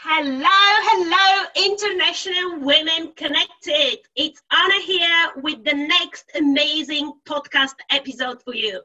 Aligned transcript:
Hello, 0.00 0.46
hello, 0.46 1.46
International 1.56 2.60
Women 2.60 3.12
Connected. 3.16 3.98
It's 4.14 4.40
Anna 4.52 4.80
here 4.84 5.32
with 5.42 5.64
the 5.64 5.74
next 5.74 6.30
amazing 6.36 7.14
podcast 7.28 7.74
episode 7.90 8.40
for 8.44 8.54
you. 8.54 8.80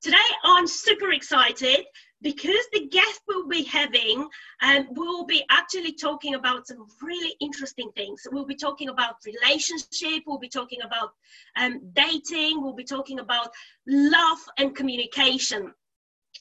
Today, 0.00 0.16
I'm 0.44 0.68
super 0.68 1.10
excited 1.10 1.84
because 2.22 2.68
the 2.72 2.86
guest 2.86 3.22
we'll 3.26 3.48
be 3.48 3.64
having 3.64 4.28
um, 4.62 4.86
will 4.92 5.26
be 5.26 5.44
actually 5.50 5.94
talking 5.94 6.36
about 6.36 6.68
some 6.68 6.86
really 7.02 7.34
interesting 7.40 7.90
things. 7.96 8.22
We'll 8.30 8.46
be 8.46 8.54
talking 8.54 8.90
about 8.90 9.16
relationship, 9.26 10.22
we'll 10.24 10.38
be 10.38 10.48
talking 10.48 10.82
about 10.86 11.14
um, 11.56 11.80
dating, 11.94 12.62
we'll 12.62 12.74
be 12.74 12.84
talking 12.84 13.18
about 13.18 13.50
love 13.88 14.38
and 14.56 14.76
communication. 14.76 15.74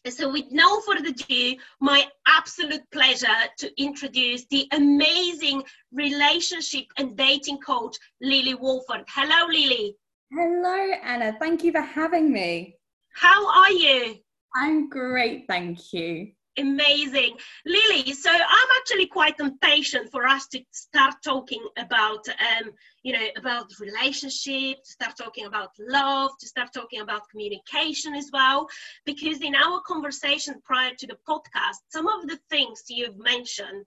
So, 0.10 0.30
with 0.32 0.52
no 0.52 0.82
further 0.82 1.10
ado, 1.10 1.56
my 1.80 2.06
absolute 2.28 2.84
pleasure 2.92 3.28
to 3.58 3.82
introduce 3.82 4.46
the 4.48 4.68
amazing 4.74 5.64
relationship 5.94 6.86
and 6.98 7.16
dating 7.16 7.60
coach, 7.60 7.96
Lily 8.22 8.54
Wolford. 8.54 9.06
Hello, 9.08 9.48
Lily. 9.48 9.96
Hello, 10.30 10.92
Anna. 11.04 11.38
Thank 11.40 11.64
you 11.64 11.72
for 11.72 11.82
having 11.82 12.34
me. 12.34 12.76
How 13.14 13.48
are 13.48 13.72
you? 13.72 14.16
I'm 14.56 14.90
great, 14.90 15.46
thank 15.48 15.94
you. 15.94 16.32
Amazing. 16.60 17.36
Lily, 17.66 18.14
so 18.14 18.30
I'm 18.30 18.68
actually 18.80 19.08
quite 19.08 19.40
impatient 19.40 20.12
for 20.12 20.28
us 20.28 20.46
to 20.50 20.62
start 20.72 21.16
talking 21.24 21.66
about, 21.80 22.28
um, 22.30 22.72
you 23.02 23.14
know, 23.14 23.28
about 23.38 23.72
relationship, 23.80 24.84
to 24.84 24.92
start 24.92 25.18
talking 25.18 25.46
about 25.46 25.72
love, 25.80 26.32
to 26.40 26.48
start 26.48 26.72
talking 26.72 27.02
about 27.02 27.28
communication 27.30 28.14
as 28.14 28.30
well. 28.32 28.68
Because 29.04 29.42
in 29.42 29.56
our 29.56 29.82
conversation 29.82 30.62
prior 30.64 30.92
to 31.00 31.08
the 31.08 31.18
podcast, 31.28 31.78
some 31.90 32.08
of 32.08 32.28
the 32.28 32.40
things 32.52 32.84
you've 32.88 33.18
mentioned 33.18 33.86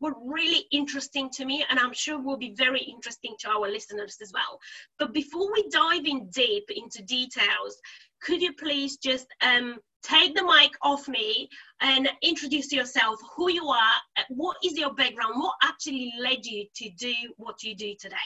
were 0.00 0.14
really 0.24 0.66
interesting 0.70 1.30
to 1.30 1.44
me, 1.44 1.64
and 1.68 1.80
I'm 1.80 1.94
sure 1.94 2.20
will 2.20 2.36
be 2.36 2.54
very 2.56 2.82
interesting 2.82 3.34
to 3.40 3.48
our 3.48 3.68
listeners 3.68 4.18
as 4.22 4.30
well. 4.32 4.60
But 5.00 5.12
before 5.12 5.52
we 5.52 5.68
dive 5.68 6.04
in 6.04 6.28
deep 6.28 6.70
into 6.70 7.02
details, 7.02 7.76
could 8.22 8.40
you 8.40 8.52
please 8.52 8.98
just 8.98 9.26
um, 9.40 9.78
take 10.04 10.34
the 10.34 10.42
mic 10.42 10.72
off 10.82 11.08
me 11.08 11.48
and 11.80 12.08
introduce 12.22 12.72
yourself, 12.72 13.18
who 13.36 13.50
you 13.50 13.66
are, 13.66 13.94
what 14.28 14.56
is 14.62 14.76
your 14.78 14.94
background, 14.94 15.34
what 15.36 15.54
actually 15.62 16.12
led 16.20 16.44
you 16.44 16.66
to 16.76 16.90
do 16.90 17.14
what 17.36 17.62
you 17.62 17.74
do 17.74 17.94
today? 17.98 18.16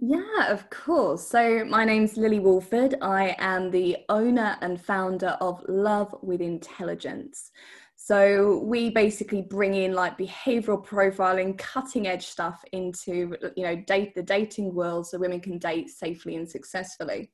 Yeah, 0.00 0.48
of 0.48 0.68
course. 0.70 1.26
So, 1.26 1.64
my 1.64 1.84
name's 1.84 2.16
Lily 2.16 2.40
Wolford. 2.40 2.96
I 3.00 3.36
am 3.38 3.70
the 3.70 3.98
owner 4.08 4.56
and 4.60 4.80
founder 4.80 5.36
of 5.40 5.64
Love 5.68 6.14
with 6.20 6.40
Intelligence. 6.40 7.52
So, 7.96 8.58
we 8.64 8.90
basically 8.90 9.42
bring 9.42 9.74
in 9.74 9.92
like 9.92 10.18
behavioral 10.18 10.84
profiling, 10.84 11.56
cutting 11.56 12.06
edge 12.06 12.26
stuff 12.26 12.64
into, 12.72 13.36
you 13.56 13.62
know, 13.62 13.76
date 13.86 14.14
the 14.14 14.22
dating 14.22 14.74
world 14.74 15.06
so 15.06 15.18
women 15.18 15.40
can 15.40 15.58
date 15.58 15.90
safely 15.90 16.36
and 16.36 16.48
successfully. 16.48 17.30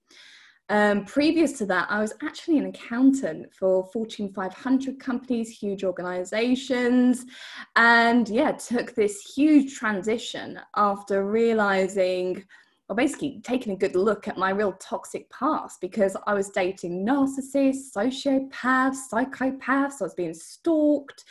Um, 0.71 1.05
previous 1.05 1.59
to 1.59 1.67
that, 1.67 1.89
I 1.91 1.99
was 1.99 2.15
actually 2.23 2.59
an 2.59 2.67
accountant 2.67 3.53
for 3.53 3.91
Fortune 3.93 4.33
500 4.33 5.01
companies, 5.01 5.51
huge 5.51 5.83
organizations, 5.83 7.27
and 7.75 8.29
yeah, 8.29 8.53
took 8.53 8.95
this 8.95 9.21
huge 9.35 9.75
transition 9.75 10.61
after 10.77 11.27
realizing, 11.27 12.45
or 12.89 12.95
basically 12.95 13.41
taking 13.43 13.73
a 13.73 13.77
good 13.77 13.97
look 13.97 14.29
at 14.29 14.39
my 14.39 14.51
real 14.51 14.75
toxic 14.75 15.29
past 15.31 15.81
because 15.81 16.17
I 16.29 16.35
was 16.35 16.51
dating 16.51 17.05
narcissists, 17.05 17.93
sociopaths, 17.93 19.11
psychopaths, 19.13 20.01
I 20.01 20.05
was 20.05 20.15
being 20.15 20.35
stalked, 20.35 21.25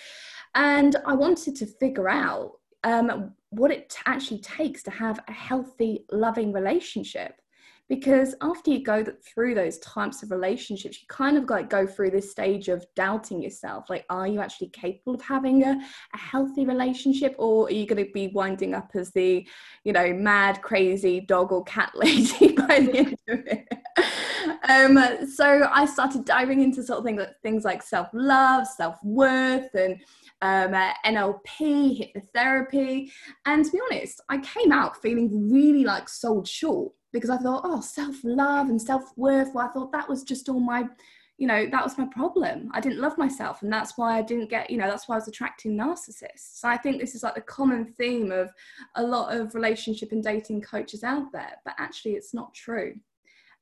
and 0.54 0.98
I 1.06 1.14
wanted 1.14 1.56
to 1.56 1.66
figure 1.66 2.10
out 2.10 2.58
um, 2.84 3.34
what 3.52 3.72
it 3.72 3.96
actually 4.06 4.42
takes 4.42 4.84
to 4.84 4.92
have 4.92 5.22
a 5.30 5.32
healthy, 5.32 6.04
loving 6.12 6.52
relationship 6.52 7.40
because 7.90 8.36
after 8.42 8.70
you 8.70 8.84
go 8.84 9.04
through 9.26 9.56
those 9.56 9.80
types 9.80 10.22
of 10.22 10.32
relationships 10.32 11.02
you 11.02 11.08
kind 11.10 11.36
of 11.36 11.50
like 11.50 11.70
go 11.70 11.86
through 11.86 12.12
this 12.12 12.32
stage 12.32 12.70
of 12.70 12.86
doubting 12.96 13.42
yourself. 13.42 13.90
Like 13.90 14.06
are 14.10 14.28
you 14.28 14.40
actually 14.40 14.70
capable 14.70 15.16
of 15.16 15.22
having 15.22 15.64
a, 15.64 15.82
a 16.14 16.18
healthy 16.18 16.66
relationship 16.66 17.36
or 17.38 17.68
are 17.68 17.72
you 17.72 17.88
going 17.88 18.06
to 18.06 18.12
be 18.12 18.28
winding 18.28 18.76
up 18.76 18.92
as 18.94 19.12
the 19.12 19.46
you 19.84 19.92
know 19.92 20.14
mad 20.14 20.62
crazy 20.62 21.22
dog 21.22 21.52
or 21.52 21.64
cat 21.64 21.92
lady 21.96 22.54
by 22.54 22.80
the 22.80 22.98
end 22.98 23.18
of 23.28 23.40
it? 23.48 23.68
Um, 24.70 25.28
so 25.28 25.68
i 25.72 25.86
started 25.86 26.26
diving 26.26 26.62
into 26.62 26.84
sort 26.84 27.00
of 27.00 27.06
things, 27.06 27.22
things 27.42 27.66
like 27.66 27.82
self-love 27.82 28.68
self-worth 28.68 29.74
and 29.74 30.00
um, 30.42 30.74
uh, 30.74 30.94
NLP, 31.06 32.14
hypnotherapy. 32.16 33.12
And 33.46 33.66
to 33.66 33.72
be 33.72 33.82
honest, 33.90 34.22
I 34.30 34.38
came 34.38 34.72
out 34.72 35.02
feeling 35.02 35.52
really 35.52 35.84
like 35.84 36.08
sold 36.08 36.48
short 36.48 36.94
because 37.12 37.30
I 37.30 37.38
thought, 37.38 37.62
oh, 37.64 37.82
self 37.82 38.16
love 38.24 38.70
and 38.70 38.82
self 38.82 39.12
worth. 39.18 39.54
Well, 39.54 39.68
I 39.68 39.72
thought 39.72 39.92
that 39.92 40.10
was 40.10 40.24
just 40.24 40.50
all 40.50 40.60
my, 40.60 40.86
you 41.38 41.48
know, 41.48 41.68
that 41.68 41.84
was 41.84 41.98
my 41.98 42.06
problem. 42.12 42.70
I 42.74 42.82
didn't 42.82 43.00
love 43.00 43.18
myself. 43.18 43.62
And 43.62 43.72
that's 43.72 43.98
why 43.98 44.18
I 44.18 44.22
didn't 44.22 44.50
get, 44.50 44.70
you 44.70 44.78
know, 44.78 44.88
that's 44.88 45.08
why 45.08 45.16
I 45.16 45.20
was 45.20 45.28
attracting 45.28 45.78
narcissists. 45.78 46.60
So 46.60 46.68
I 46.68 46.78
think 46.78 47.00
this 47.00 47.16
is 47.16 47.24
like 47.24 47.36
the 47.36 47.42
common 47.42 47.86
theme 47.86 48.32
of 48.32 48.52
a 48.96 49.04
lot 49.04 49.36
of 49.36 49.56
relationship 49.56 50.12
and 50.12 50.24
dating 50.24 50.62
coaches 50.62 51.04
out 51.04 51.32
there. 51.32 51.54
But 51.66 51.76
actually, 51.78 52.14
it's 52.14 52.34
not 52.34 52.54
true. 52.54 52.96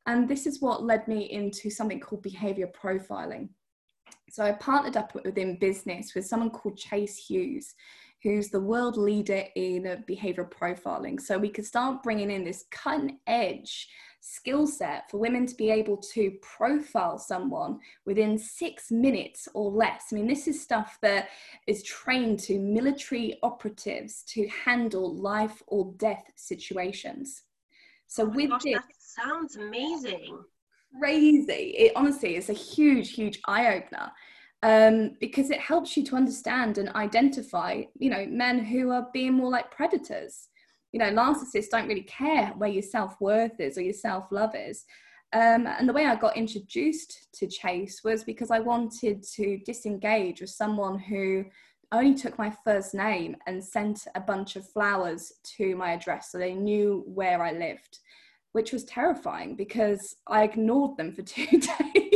And 0.07 0.27
this 0.27 0.47
is 0.47 0.61
what 0.61 0.83
led 0.83 1.07
me 1.07 1.29
into 1.31 1.69
something 1.69 1.99
called 1.99 2.23
behavior 2.23 2.69
profiling. 2.81 3.49
So 4.29 4.43
I 4.43 4.53
partnered 4.53 4.97
up 4.97 5.13
within 5.15 5.57
business 5.57 6.13
with 6.15 6.25
someone 6.25 6.49
called 6.49 6.77
Chase 6.77 7.17
Hughes 7.17 7.75
who's 8.23 8.50
the 8.50 8.59
world 8.59 8.97
leader 8.97 9.44
in 9.55 9.83
behavioral 10.09 10.51
profiling. 10.51 11.19
So 11.19 11.38
we 11.38 11.50
could 11.50 11.66
start 11.66 12.03
bringing 12.03 12.31
in 12.31 12.44
this 12.44 12.66
cutting 12.72 13.19
edge 13.28 13.88
skill 14.19 14.67
set 14.67 15.09
for 15.09 15.19
women 15.19 15.45
to 15.45 15.55
be 15.55 15.69
able 15.69 15.97
to 15.97 16.31
profile 16.41 17.17
someone 17.17 17.79
within 18.06 18.38
six 18.38 18.91
minutes 18.91 19.47
or 19.53 19.72
less. 19.72 20.06
I 20.11 20.16
mean, 20.16 20.27
this 20.27 20.47
is 20.47 20.61
stuff 20.61 20.97
that 21.01 21.29
is 21.66 21.83
trained 21.83 22.39
to 22.41 22.59
military 22.59 23.38
operatives 23.44 24.23
to 24.29 24.47
handle 24.47 25.16
life 25.16 25.61
or 25.67 25.94
death 25.97 26.25
situations. 26.35 27.44
So 28.07 28.23
oh 28.23 28.29
with 28.29 28.50
gosh, 28.50 28.63
this, 28.63 28.73
that 28.73 28.83
sounds 29.00 29.56
amazing. 29.56 30.44
Crazy. 31.00 31.75
It 31.77 31.94
honestly 31.95 32.35
is 32.35 32.50
a 32.50 32.53
huge, 32.53 33.11
huge 33.11 33.39
eye 33.45 33.75
opener 33.75 34.11
um, 34.63 35.12
because 35.19 35.50
it 35.50 35.59
helps 35.59 35.95
you 35.95 36.03
to 36.06 36.16
understand 36.16 36.78
and 36.78 36.90
identify, 36.90 37.84
you 38.00 38.09
know, 38.09 38.25
men 38.28 38.59
who 38.59 38.91
are 38.91 39.07
being 39.13 39.34
more 39.34 39.51
like 39.51 39.72
predators. 39.72 40.50
You 40.91 41.00
know, 41.00 41.12
narcissists 41.12 41.69
don't 41.69 41.88
really 41.88 42.01
care 42.03 42.53
where 42.57 42.69
your 42.69 42.81
self 42.81 43.19
worth 43.22 43.59
is 43.59 43.78
or 43.78 43.81
your 43.81 43.94
self 43.94 44.25
love 44.31 44.56
is. 44.56 44.85
Um, 45.34 45.68
and 45.68 45.88
the 45.88 45.94
way 45.94 46.06
I 46.06 46.16
got 46.16 46.38
introduced 46.38 47.28
to 47.35 47.47
Chase 47.47 48.01
was 48.03 48.23
because 48.23 48.50
I 48.50 48.59
wanted 48.59 49.23
to 49.35 49.59
disengage 49.66 50.41
with 50.41 50.50
someone 50.50 50.97
who 50.97 51.45
only 51.91 52.16
took 52.16 52.38
my 52.38 52.51
first 52.63 52.94
name 52.94 53.35
and 53.45 53.63
sent 53.63 54.07
a 54.16 54.22
bunch 54.22 54.56
of 54.56 54.69
flowers 54.69 55.34
to 55.57 55.75
my 55.75 55.91
address 55.91 56.31
so 56.31 56.38
they 56.38 56.53
knew 56.53 57.03
where 57.07 57.44
I 57.44 57.51
lived, 57.51 58.00
which 58.53 58.72
was 58.72 58.85
terrifying 58.85 59.56
because 59.56 60.16
I 60.28 60.44
ignored 60.44 60.97
them 60.97 61.13
for 61.13 61.22
two 61.24 61.59
days 61.59 62.06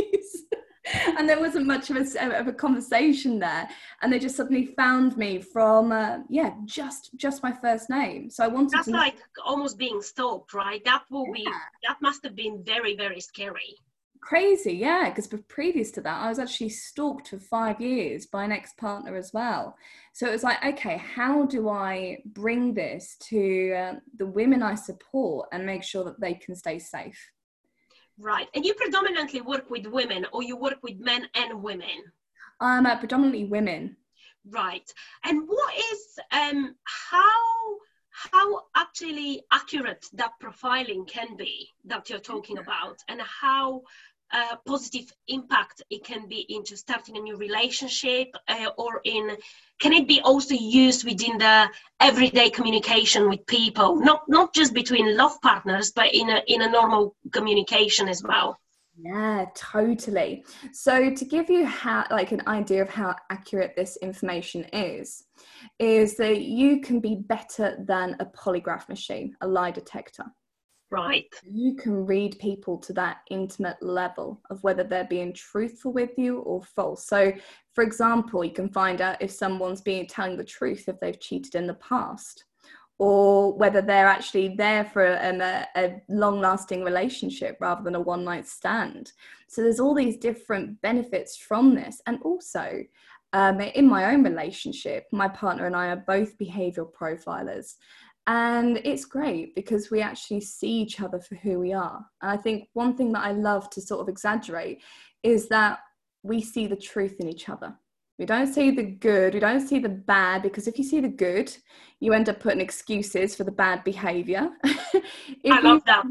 and 1.18 1.28
there 1.28 1.40
wasn't 1.40 1.66
much 1.66 1.90
of 1.90 1.96
a, 1.96 2.38
of 2.38 2.48
a 2.48 2.52
conversation 2.52 3.38
there. 3.38 3.68
And 4.00 4.12
they 4.12 4.18
just 4.18 4.36
suddenly 4.36 4.66
found 4.66 5.16
me 5.16 5.40
from 5.40 5.92
uh, 5.92 6.18
yeah 6.28 6.54
just 6.64 7.10
just 7.16 7.42
my 7.42 7.52
first 7.52 7.90
name. 7.90 8.30
So 8.30 8.44
i 8.44 8.48
wanted 8.48 8.72
that's 8.72 8.86
to 8.86 8.92
like 8.92 9.16
almost 9.44 9.78
being 9.78 10.02
stalked 10.02 10.54
right? 10.54 10.84
That 10.84 11.04
will 11.10 11.26
yeah. 11.28 11.32
be 11.32 11.44
that 11.86 11.96
must 12.00 12.22
have 12.24 12.36
been 12.36 12.62
very 12.64 12.96
very 12.96 13.20
scary. 13.20 13.76
Crazy 14.20 14.74
yeah 14.74 15.08
because 15.08 15.26
previous 15.48 15.90
to 15.92 16.00
that 16.02 16.20
i 16.22 16.28
was 16.28 16.38
actually 16.38 16.68
stalked 16.68 17.28
for 17.28 17.40
five 17.40 17.80
years 17.80 18.26
by 18.26 18.44
an 18.44 18.52
ex-partner 18.52 19.16
as 19.16 19.32
well. 19.32 19.76
So 20.12 20.28
it 20.28 20.32
was 20.32 20.44
like 20.44 20.64
okay 20.64 20.98
how 20.98 21.46
do 21.46 21.68
i 21.68 22.18
bring 22.26 22.74
this 22.74 23.16
to 23.30 23.72
uh, 23.72 23.94
the 24.18 24.26
women 24.26 24.62
i 24.62 24.74
support 24.74 25.48
and 25.52 25.66
make 25.66 25.82
sure 25.82 26.04
that 26.04 26.20
they 26.20 26.34
can 26.34 26.54
stay 26.54 26.78
safe 26.78 27.32
Right. 28.18 28.48
And 28.54 28.64
you 28.64 28.74
predominantly 28.74 29.40
work 29.40 29.70
with 29.70 29.86
women 29.86 30.26
or 30.32 30.42
you 30.42 30.56
work 30.56 30.82
with 30.82 30.98
men 30.98 31.28
and 31.34 31.62
women? 31.62 32.12
Um, 32.60 32.86
uh, 32.86 32.96
predominantly 32.96 33.44
women. 33.44 33.96
Right. 34.48 34.88
And 35.24 35.48
what 35.48 35.74
is, 35.74 36.18
um, 36.30 36.74
how, 36.84 37.78
how 38.10 38.62
actually 38.76 39.42
accurate 39.50 40.06
that 40.12 40.32
profiling 40.42 41.06
can 41.08 41.36
be 41.36 41.68
that 41.84 42.10
you're 42.10 42.18
talking 42.18 42.58
about 42.58 42.98
and 43.08 43.20
how 43.22 43.82
positive 44.66 45.12
impact 45.28 45.82
it 45.90 46.04
can 46.04 46.28
be 46.28 46.46
into 46.48 46.76
starting 46.76 47.16
a 47.16 47.20
new 47.20 47.36
relationship 47.36 48.28
uh, 48.48 48.70
or 48.78 49.00
in 49.04 49.36
can 49.80 49.92
it 49.92 50.08
be 50.08 50.20
also 50.20 50.54
used 50.54 51.04
within 51.04 51.36
the 51.38 51.68
everyday 52.00 52.48
communication 52.48 53.28
with 53.28 53.44
people 53.46 53.96
not 53.96 54.22
not 54.28 54.54
just 54.54 54.72
between 54.72 55.16
love 55.16 55.40
partners 55.42 55.92
but 55.92 56.14
in 56.14 56.30
a 56.30 56.42
in 56.46 56.62
a 56.62 56.70
normal 56.70 57.14
communication 57.32 58.08
as 58.08 58.22
well 58.22 58.58
Yeah, 58.94 59.46
totally. 59.54 60.44
So 60.72 61.14
to 61.14 61.24
give 61.24 61.48
you 61.48 61.64
how 61.64 62.04
like 62.10 62.32
an 62.32 62.42
idea 62.46 62.82
of 62.82 62.90
how 62.90 63.16
accurate 63.30 63.74
this 63.74 63.96
information 63.96 64.64
is, 64.72 65.24
is 65.78 66.16
that 66.16 66.42
you 66.42 66.80
can 66.80 67.00
be 67.00 67.14
better 67.16 67.82
than 67.86 68.16
a 68.20 68.26
polygraph 68.26 68.88
machine, 68.88 69.34
a 69.40 69.46
lie 69.46 69.70
detector. 69.70 70.26
Right. 70.92 71.34
You 71.50 71.74
can 71.74 72.04
read 72.04 72.38
people 72.38 72.76
to 72.80 72.92
that 72.92 73.22
intimate 73.30 73.82
level 73.82 74.42
of 74.50 74.62
whether 74.62 74.84
they're 74.84 75.04
being 75.04 75.32
truthful 75.32 75.90
with 75.90 76.18
you 76.18 76.40
or 76.40 76.62
false. 76.62 77.06
So, 77.06 77.32
for 77.72 77.82
example, 77.82 78.44
you 78.44 78.52
can 78.52 78.68
find 78.68 79.00
out 79.00 79.22
if 79.22 79.30
someone's 79.30 79.80
being 79.80 80.06
telling 80.06 80.36
the 80.36 80.44
truth 80.44 80.90
if 80.90 81.00
they've 81.00 81.18
cheated 81.18 81.54
in 81.54 81.66
the 81.66 81.74
past, 81.74 82.44
or 82.98 83.56
whether 83.56 83.80
they're 83.80 84.06
actually 84.06 84.54
there 84.54 84.84
for 84.84 85.18
um, 85.24 85.40
a, 85.40 85.66
a 85.76 86.02
long-lasting 86.10 86.84
relationship 86.84 87.56
rather 87.58 87.82
than 87.82 87.94
a 87.94 88.00
one-night 88.00 88.46
stand. 88.46 89.12
So 89.48 89.62
there's 89.62 89.80
all 89.80 89.94
these 89.94 90.18
different 90.18 90.78
benefits 90.82 91.38
from 91.38 91.74
this, 91.74 92.02
and 92.06 92.20
also. 92.22 92.84
Um, 93.34 93.62
in 93.62 93.88
my 93.88 94.12
own 94.12 94.22
relationship, 94.22 95.06
my 95.10 95.26
partner 95.26 95.64
and 95.64 95.74
I 95.74 95.86
are 95.86 96.04
both 96.06 96.36
behavioral 96.36 96.92
profilers. 96.92 97.76
And 98.26 98.80
it's 98.84 99.04
great 99.04 99.54
because 99.54 99.90
we 99.90 100.00
actually 100.00 100.42
see 100.42 100.70
each 100.70 101.00
other 101.00 101.18
for 101.18 101.34
who 101.36 101.58
we 101.58 101.72
are. 101.72 102.04
And 102.20 102.30
I 102.30 102.36
think 102.36 102.68
one 102.72 102.96
thing 102.96 103.12
that 103.12 103.24
I 103.24 103.32
love 103.32 103.68
to 103.70 103.80
sort 103.80 104.00
of 104.00 104.08
exaggerate 104.08 104.80
is 105.22 105.48
that 105.48 105.80
we 106.22 106.40
see 106.40 106.66
the 106.66 106.76
truth 106.76 107.16
in 107.18 107.28
each 107.28 107.48
other. 107.48 107.74
We 108.18 108.26
don't 108.26 108.52
see 108.52 108.70
the 108.70 108.84
good, 108.84 109.34
we 109.34 109.40
don't 109.40 109.66
see 109.66 109.80
the 109.80 109.88
bad, 109.88 110.42
because 110.42 110.68
if 110.68 110.78
you 110.78 110.84
see 110.84 111.00
the 111.00 111.08
good, 111.08 111.56
you 111.98 112.12
end 112.12 112.28
up 112.28 112.38
putting 112.38 112.60
excuses 112.60 113.34
for 113.34 113.42
the 113.42 113.50
bad 113.50 113.82
behavior. 113.82 114.50
I 114.64 115.60
love 115.60 115.82
that 115.86 116.04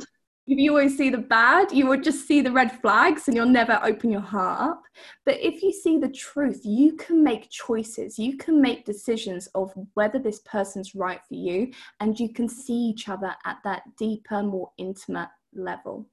if 0.51 0.59
you 0.59 0.71
always 0.71 0.97
see 0.97 1.09
the 1.09 1.17
bad, 1.17 1.71
you 1.71 1.87
would 1.87 2.03
just 2.03 2.27
see 2.27 2.41
the 2.41 2.51
red 2.51 2.73
flags 2.81 3.27
and 3.27 3.37
you'll 3.37 3.45
never 3.45 3.79
open 3.83 4.11
your 4.11 4.19
heart 4.19 4.71
up. 4.71 4.83
But 5.25 5.39
if 5.39 5.63
you 5.63 5.71
see 5.71 5.97
the 5.97 6.09
truth, 6.09 6.59
you 6.65 6.97
can 6.97 7.23
make 7.23 7.49
choices, 7.49 8.19
you 8.19 8.35
can 8.35 8.61
make 8.61 8.83
decisions 8.83 9.47
of 9.55 9.71
whether 9.93 10.19
this 10.19 10.41
person's 10.41 10.93
right 10.93 11.21
for 11.25 11.35
you, 11.35 11.71
and 12.01 12.19
you 12.19 12.33
can 12.33 12.49
see 12.49 12.73
each 12.73 13.07
other 13.07 13.33
at 13.45 13.59
that 13.63 13.83
deeper, 13.97 14.43
more 14.43 14.71
intimate 14.77 15.29
level. 15.53 16.09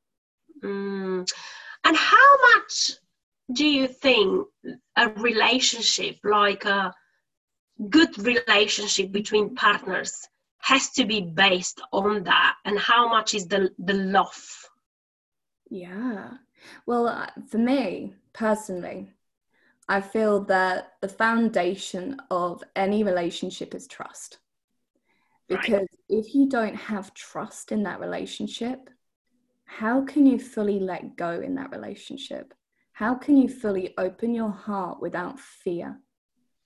Mm. 0.63 1.29
And 1.85 1.97
how 1.97 2.37
much 2.55 2.93
do 3.53 3.67
you 3.67 3.89
think 3.89 4.47
a 4.95 5.09
relationship, 5.09 6.17
like 6.23 6.65
a 6.65 6.95
good 7.89 8.17
relationship 8.19 9.11
between 9.11 9.57
partners, 9.57 10.29
has 10.59 10.91
to 10.91 11.05
be 11.05 11.21
based 11.21 11.81
on 11.93 12.25
that 12.25 12.57
and 12.65 12.79
how 12.79 13.09
much 13.09 13.35
is 13.35 13.47
the 13.47 13.71
the 13.79 13.95
love 13.95 14.69
yeah. 15.71 16.31
Well 16.87 17.09
uh, 17.09 17.29
for 17.51 17.59
me 17.59 18.15
personally 18.33 19.13
i 19.89 20.01
feel 20.01 20.45
that 20.45 20.93
the 21.01 21.09
foundation 21.09 22.21
of 22.31 22.63
any 22.77 23.03
relationship 23.03 23.75
is 23.75 23.87
trust. 23.87 24.39
Because 25.49 25.89
right. 25.89 25.89
if 26.11 26.35
you 26.35 26.47
don't 26.49 26.75
have 26.75 27.15
trust 27.15 27.73
in 27.73 27.83
that 27.85 28.01
relationship 28.01 28.91
how 29.69 30.01
can 30.01 30.25
you 30.25 30.39
fully 30.39 30.81
let 30.81 31.17
go 31.17 31.41
in 31.41 31.55
that 31.57 31.71
relationship? 31.71 32.55
How 32.93 33.15
can 33.15 33.37
you 33.37 33.49
fully 33.49 33.93
open 33.99 34.35
your 34.35 34.51
heart 34.51 35.01
without 35.01 35.39
fear 35.39 36.01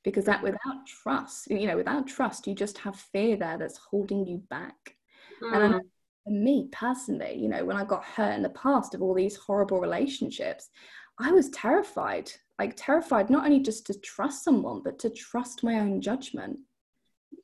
because 0.04 0.24
that 0.24 0.42
without 0.42 0.86
trust 0.86 1.50
you 1.50 1.66
know 1.66 1.76
without 1.76 2.06
trust 2.06 2.46
you 2.46 2.54
just 2.54 2.78
have 2.78 2.96
fear 2.96 3.36
there 3.36 3.58
that's 3.58 3.78
holding 3.78 4.26
you 4.26 4.42
back. 4.50 4.96
Mm. 5.42 5.56
and 5.56 5.82
for 6.24 6.30
me 6.30 6.68
personally 6.70 7.36
you 7.36 7.48
know 7.48 7.64
when 7.64 7.76
i 7.76 7.84
got 7.84 8.04
hurt 8.04 8.34
in 8.34 8.42
the 8.42 8.50
past 8.50 8.94
of 8.94 9.02
all 9.02 9.14
these 9.14 9.36
horrible 9.36 9.80
relationships 9.80 10.70
i 11.18 11.32
was 11.32 11.50
terrified 11.50 12.30
like 12.62 12.74
terrified 12.76 13.28
not 13.28 13.44
only 13.44 13.58
just 13.58 13.86
to 13.86 13.94
trust 14.00 14.44
someone 14.44 14.82
but 14.84 14.96
to 15.00 15.10
trust 15.10 15.64
my 15.64 15.80
own 15.80 16.00
judgment. 16.00 16.58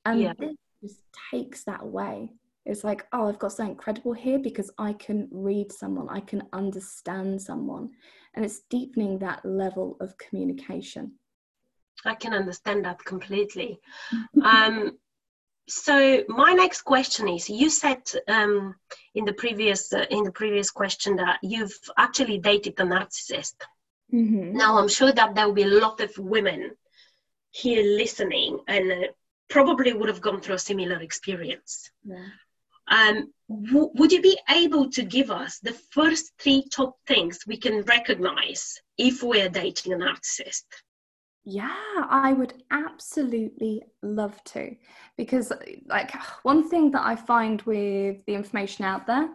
And 0.05 0.21
yeah. 0.21 0.33
this 0.39 0.55
just 0.81 1.03
takes 1.33 1.65
that 1.65 1.83
away. 1.83 2.31
It's 2.65 2.85
like 2.85 3.07
oh 3.13 3.29
i've 3.29 3.39
got 3.39 3.53
something 3.53 3.73
incredible 3.73 4.13
here 4.13 4.39
because 4.39 4.71
i 4.79 4.93
can 4.93 5.27
read 5.33 5.73
someone 5.73 6.09
i 6.11 6.21
can 6.21 6.43
understand 6.53 7.41
someone. 7.41 7.91
And 8.35 8.45
it's 8.45 8.61
deepening 8.71 9.19
that 9.19 9.45
level 9.45 9.97
of 10.01 10.17
communication 10.19 11.13
I 12.05 12.15
can 12.15 12.35
understand 12.35 12.85
that 12.85 13.05
completely. 13.05 13.81
Um, 14.43 14.99
so 15.69 16.25
my 16.29 16.55
next 16.55 16.83
question 16.83 17.29
is: 17.29 17.51
You 17.51 17.69
said 17.69 18.03
um, 18.27 18.75
in 19.15 19.25
the 19.25 19.35
previous 19.35 19.93
uh, 19.93 20.07
in 20.11 20.25
the 20.25 20.33
previous 20.33 20.71
question 20.71 21.17
that 21.17 21.39
you've 21.43 21.79
actually 21.97 22.39
dated 22.39 22.81
a 22.81 22.85
narcissist. 22.85 23.57
Mm-hmm. 24.13 24.57
Now 24.57 24.79
I'm 24.79 24.89
sure 24.89 25.13
that 25.13 25.35
there 25.35 25.47
will 25.47 25.55
be 25.55 25.65
a 25.65 25.81
lot 25.81 26.01
of 26.01 26.17
women 26.17 26.71
here 27.51 27.83
listening 27.83 28.61
and 28.67 28.93
uh, 28.93 29.07
probably 29.49 29.93
would 29.93 30.09
have 30.09 30.21
gone 30.23 30.41
through 30.41 30.55
a 30.55 30.59
similar 30.59 31.01
experience. 31.01 31.91
Yeah. 32.05 32.25
Um, 32.91 33.33
w- 33.51 33.91
would 33.95 34.13
you 34.13 34.23
be 34.23 34.39
able 34.49 34.91
to 34.91 35.03
give 35.03 35.31
us 35.31 35.59
the 35.59 35.77
first 35.91 36.33
three 36.39 36.65
top 36.73 36.97
things 37.07 37.41
we 37.47 37.59
can 37.59 37.83
recognize 37.83 38.81
if 38.97 39.23
we're 39.23 39.51
dating 39.51 39.93
a 39.93 39.97
narcissist? 39.97 40.65
Yeah, 41.51 41.75
I 42.11 42.35
would 42.35 42.63
absolutely 42.71 43.83
love 44.03 44.45
to. 44.45 44.77
Because, 45.17 45.51
like, 45.87 46.13
one 46.43 46.69
thing 46.69 46.91
that 46.91 47.07
I 47.07 47.17
find 47.17 47.63
with 47.63 48.19
the 48.27 48.35
information 48.35 48.85
out 48.85 49.07
there 49.07 49.31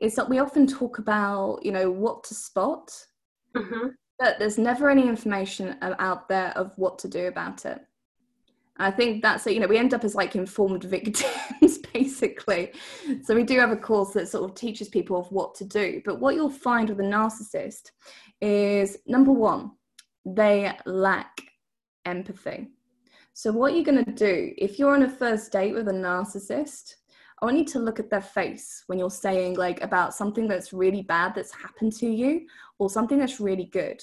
is 0.00 0.14
that 0.14 0.28
we 0.28 0.38
often 0.38 0.68
talk 0.68 1.00
about, 1.00 1.58
you 1.64 1.72
know, 1.72 1.90
what 1.90 2.22
to 2.24 2.34
spot, 2.34 2.92
mm-hmm. 3.56 3.88
but 4.20 4.38
there's 4.38 4.58
never 4.58 4.90
any 4.90 5.08
information 5.08 5.76
out 5.82 6.28
there 6.28 6.52
of 6.56 6.72
what 6.78 7.00
to 7.00 7.08
do 7.08 7.26
about 7.26 7.66
it. 7.66 7.80
I 8.76 8.92
think 8.92 9.20
that's 9.20 9.44
it. 9.48 9.54
You 9.54 9.60
know, 9.60 9.66
we 9.66 9.76
end 9.76 9.92
up 9.92 10.04
as 10.04 10.14
like 10.14 10.36
informed 10.36 10.84
victims, 10.96 11.78
basically. 11.92 12.74
So 13.24 13.34
we 13.34 13.42
do 13.42 13.58
have 13.58 13.72
a 13.72 13.76
course 13.76 14.12
that 14.12 14.28
sort 14.28 14.48
of 14.48 14.54
teaches 14.54 14.88
people 14.88 15.18
of 15.18 15.26
what 15.32 15.56
to 15.56 15.64
do. 15.64 16.00
But 16.04 16.20
what 16.20 16.36
you'll 16.36 16.48
find 16.48 16.88
with 16.88 17.00
a 17.00 17.02
narcissist 17.02 17.90
is 18.40 18.98
number 19.08 19.32
one, 19.32 19.72
they 20.24 20.72
lack 20.86 21.40
empathy. 22.04 22.68
So, 23.32 23.52
what 23.52 23.74
you're 23.74 23.84
going 23.84 24.04
to 24.04 24.12
do 24.12 24.52
if 24.58 24.78
you're 24.78 24.94
on 24.94 25.04
a 25.04 25.08
first 25.08 25.52
date 25.52 25.74
with 25.74 25.88
a 25.88 25.92
narcissist, 25.92 26.94
I 27.40 27.46
want 27.46 27.58
you 27.58 27.64
to 27.66 27.78
look 27.78 27.98
at 27.98 28.10
their 28.10 28.20
face 28.20 28.84
when 28.86 28.98
you're 28.98 29.10
saying 29.10 29.56
like 29.56 29.82
about 29.82 30.14
something 30.14 30.46
that's 30.46 30.72
really 30.72 31.02
bad 31.02 31.34
that's 31.34 31.54
happened 31.54 31.92
to 31.94 32.06
you 32.06 32.46
or 32.78 32.90
something 32.90 33.18
that's 33.18 33.40
really 33.40 33.66
good. 33.66 34.02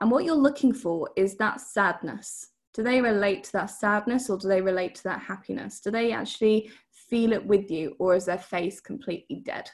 And 0.00 0.10
what 0.10 0.24
you're 0.24 0.34
looking 0.34 0.74
for 0.74 1.08
is 1.16 1.36
that 1.36 1.60
sadness. 1.60 2.48
Do 2.74 2.82
they 2.82 3.00
relate 3.00 3.44
to 3.44 3.52
that 3.52 3.70
sadness 3.70 4.30
or 4.30 4.38
do 4.38 4.48
they 4.48 4.60
relate 4.60 4.94
to 4.96 5.02
that 5.04 5.20
happiness? 5.20 5.80
Do 5.80 5.90
they 5.90 6.12
actually 6.12 6.70
feel 6.90 7.32
it 7.32 7.44
with 7.44 7.70
you 7.70 7.96
or 7.98 8.14
is 8.14 8.26
their 8.26 8.38
face 8.38 8.80
completely 8.80 9.42
dead? 9.44 9.70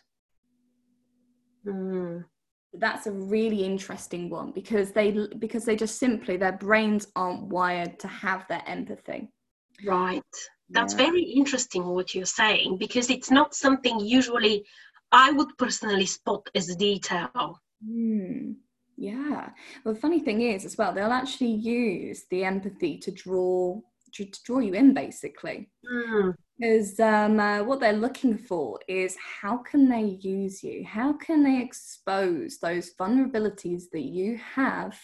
Mm 1.66 2.24
that's 2.78 3.06
a 3.06 3.12
really 3.12 3.64
interesting 3.64 4.28
one 4.30 4.52
because 4.52 4.92
they 4.92 5.26
because 5.38 5.64
they 5.64 5.76
just 5.76 5.98
simply 5.98 6.36
their 6.36 6.52
brains 6.52 7.08
aren't 7.16 7.44
wired 7.48 7.98
to 8.00 8.08
have 8.08 8.46
that 8.48 8.64
empathy. 8.66 9.28
Right. 9.84 10.22
That's 10.70 10.94
yeah. 10.94 11.06
very 11.06 11.22
interesting 11.22 11.86
what 11.86 12.14
you're 12.14 12.24
saying 12.24 12.78
because 12.78 13.10
it's 13.10 13.30
not 13.30 13.54
something 13.54 14.00
usually 14.00 14.64
i 15.12 15.30
would 15.30 15.56
personally 15.58 16.06
spot 16.06 16.48
as 16.54 16.68
a 16.68 16.76
detail. 16.76 17.60
Mm, 17.86 18.56
yeah. 18.96 19.50
Well 19.84 19.94
the 19.94 20.00
funny 20.00 20.20
thing 20.20 20.42
is 20.42 20.64
as 20.64 20.76
well 20.76 20.92
they'll 20.92 21.12
actually 21.12 21.52
use 21.52 22.24
the 22.30 22.44
empathy 22.44 22.98
to 22.98 23.10
draw 23.10 23.80
to, 24.16 24.24
to 24.24 24.42
draw 24.44 24.58
you 24.58 24.74
in 24.74 24.94
basically 24.94 25.68
mm 25.90 26.34
is 26.60 26.98
um, 27.00 27.38
uh, 27.38 27.62
what 27.62 27.80
they're 27.80 27.92
looking 27.92 28.36
for 28.36 28.78
is 28.88 29.16
how 29.42 29.58
can 29.58 29.88
they 29.88 30.18
use 30.20 30.62
you? 30.62 30.84
How 30.84 31.12
can 31.12 31.42
they 31.42 31.60
expose 31.60 32.58
those 32.58 32.92
vulnerabilities 32.98 33.84
that 33.92 34.02
you 34.02 34.38
have 34.38 34.98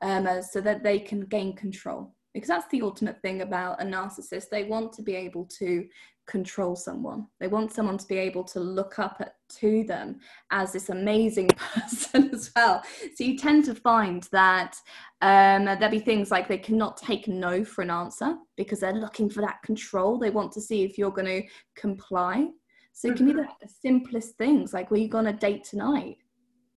um, 0.00 0.26
uh, 0.26 0.40
so 0.40 0.60
that 0.62 0.82
they 0.82 0.98
can 0.98 1.20
gain 1.20 1.54
control? 1.54 2.14
Because 2.38 2.48
that's 2.48 2.68
the 2.70 2.82
ultimate 2.82 3.20
thing 3.20 3.42
about 3.42 3.82
a 3.82 3.84
narcissist. 3.84 4.48
They 4.50 4.64
want 4.64 4.92
to 4.94 5.02
be 5.02 5.14
able 5.14 5.44
to 5.58 5.86
control 6.28 6.76
someone. 6.76 7.26
They 7.40 7.48
want 7.48 7.72
someone 7.72 7.98
to 7.98 8.06
be 8.06 8.18
able 8.18 8.44
to 8.44 8.60
look 8.60 8.98
up 8.98 9.16
at, 9.20 9.34
to 9.60 9.82
them 9.84 10.20
as 10.52 10.72
this 10.72 10.90
amazing 10.90 11.48
person 11.56 12.30
as 12.32 12.52
well. 12.54 12.82
So 13.16 13.24
you 13.24 13.36
tend 13.36 13.64
to 13.64 13.74
find 13.74 14.22
that 14.30 14.76
um, 15.22 15.64
there'll 15.64 15.90
be 15.90 15.98
things 15.98 16.30
like 16.30 16.46
they 16.46 16.58
cannot 16.58 16.96
take 16.96 17.26
no 17.26 17.64
for 17.64 17.82
an 17.82 17.90
answer 17.90 18.36
because 18.56 18.80
they're 18.80 18.92
looking 18.92 19.28
for 19.28 19.40
that 19.40 19.62
control. 19.62 20.18
They 20.18 20.30
want 20.30 20.52
to 20.52 20.60
see 20.60 20.84
if 20.84 20.96
you're 20.96 21.10
going 21.10 21.42
to 21.42 21.48
comply. 21.74 22.48
So 22.92 23.08
it 23.08 23.16
can 23.16 23.26
be 23.26 23.32
mm-hmm. 23.32 23.42
the 23.62 23.68
simplest 23.80 24.36
things 24.36 24.72
like, 24.72 24.90
"Were 24.90 24.96
you 24.96 25.08
going 25.08 25.24
to 25.24 25.32
date 25.32 25.62
tonight?" 25.62 26.16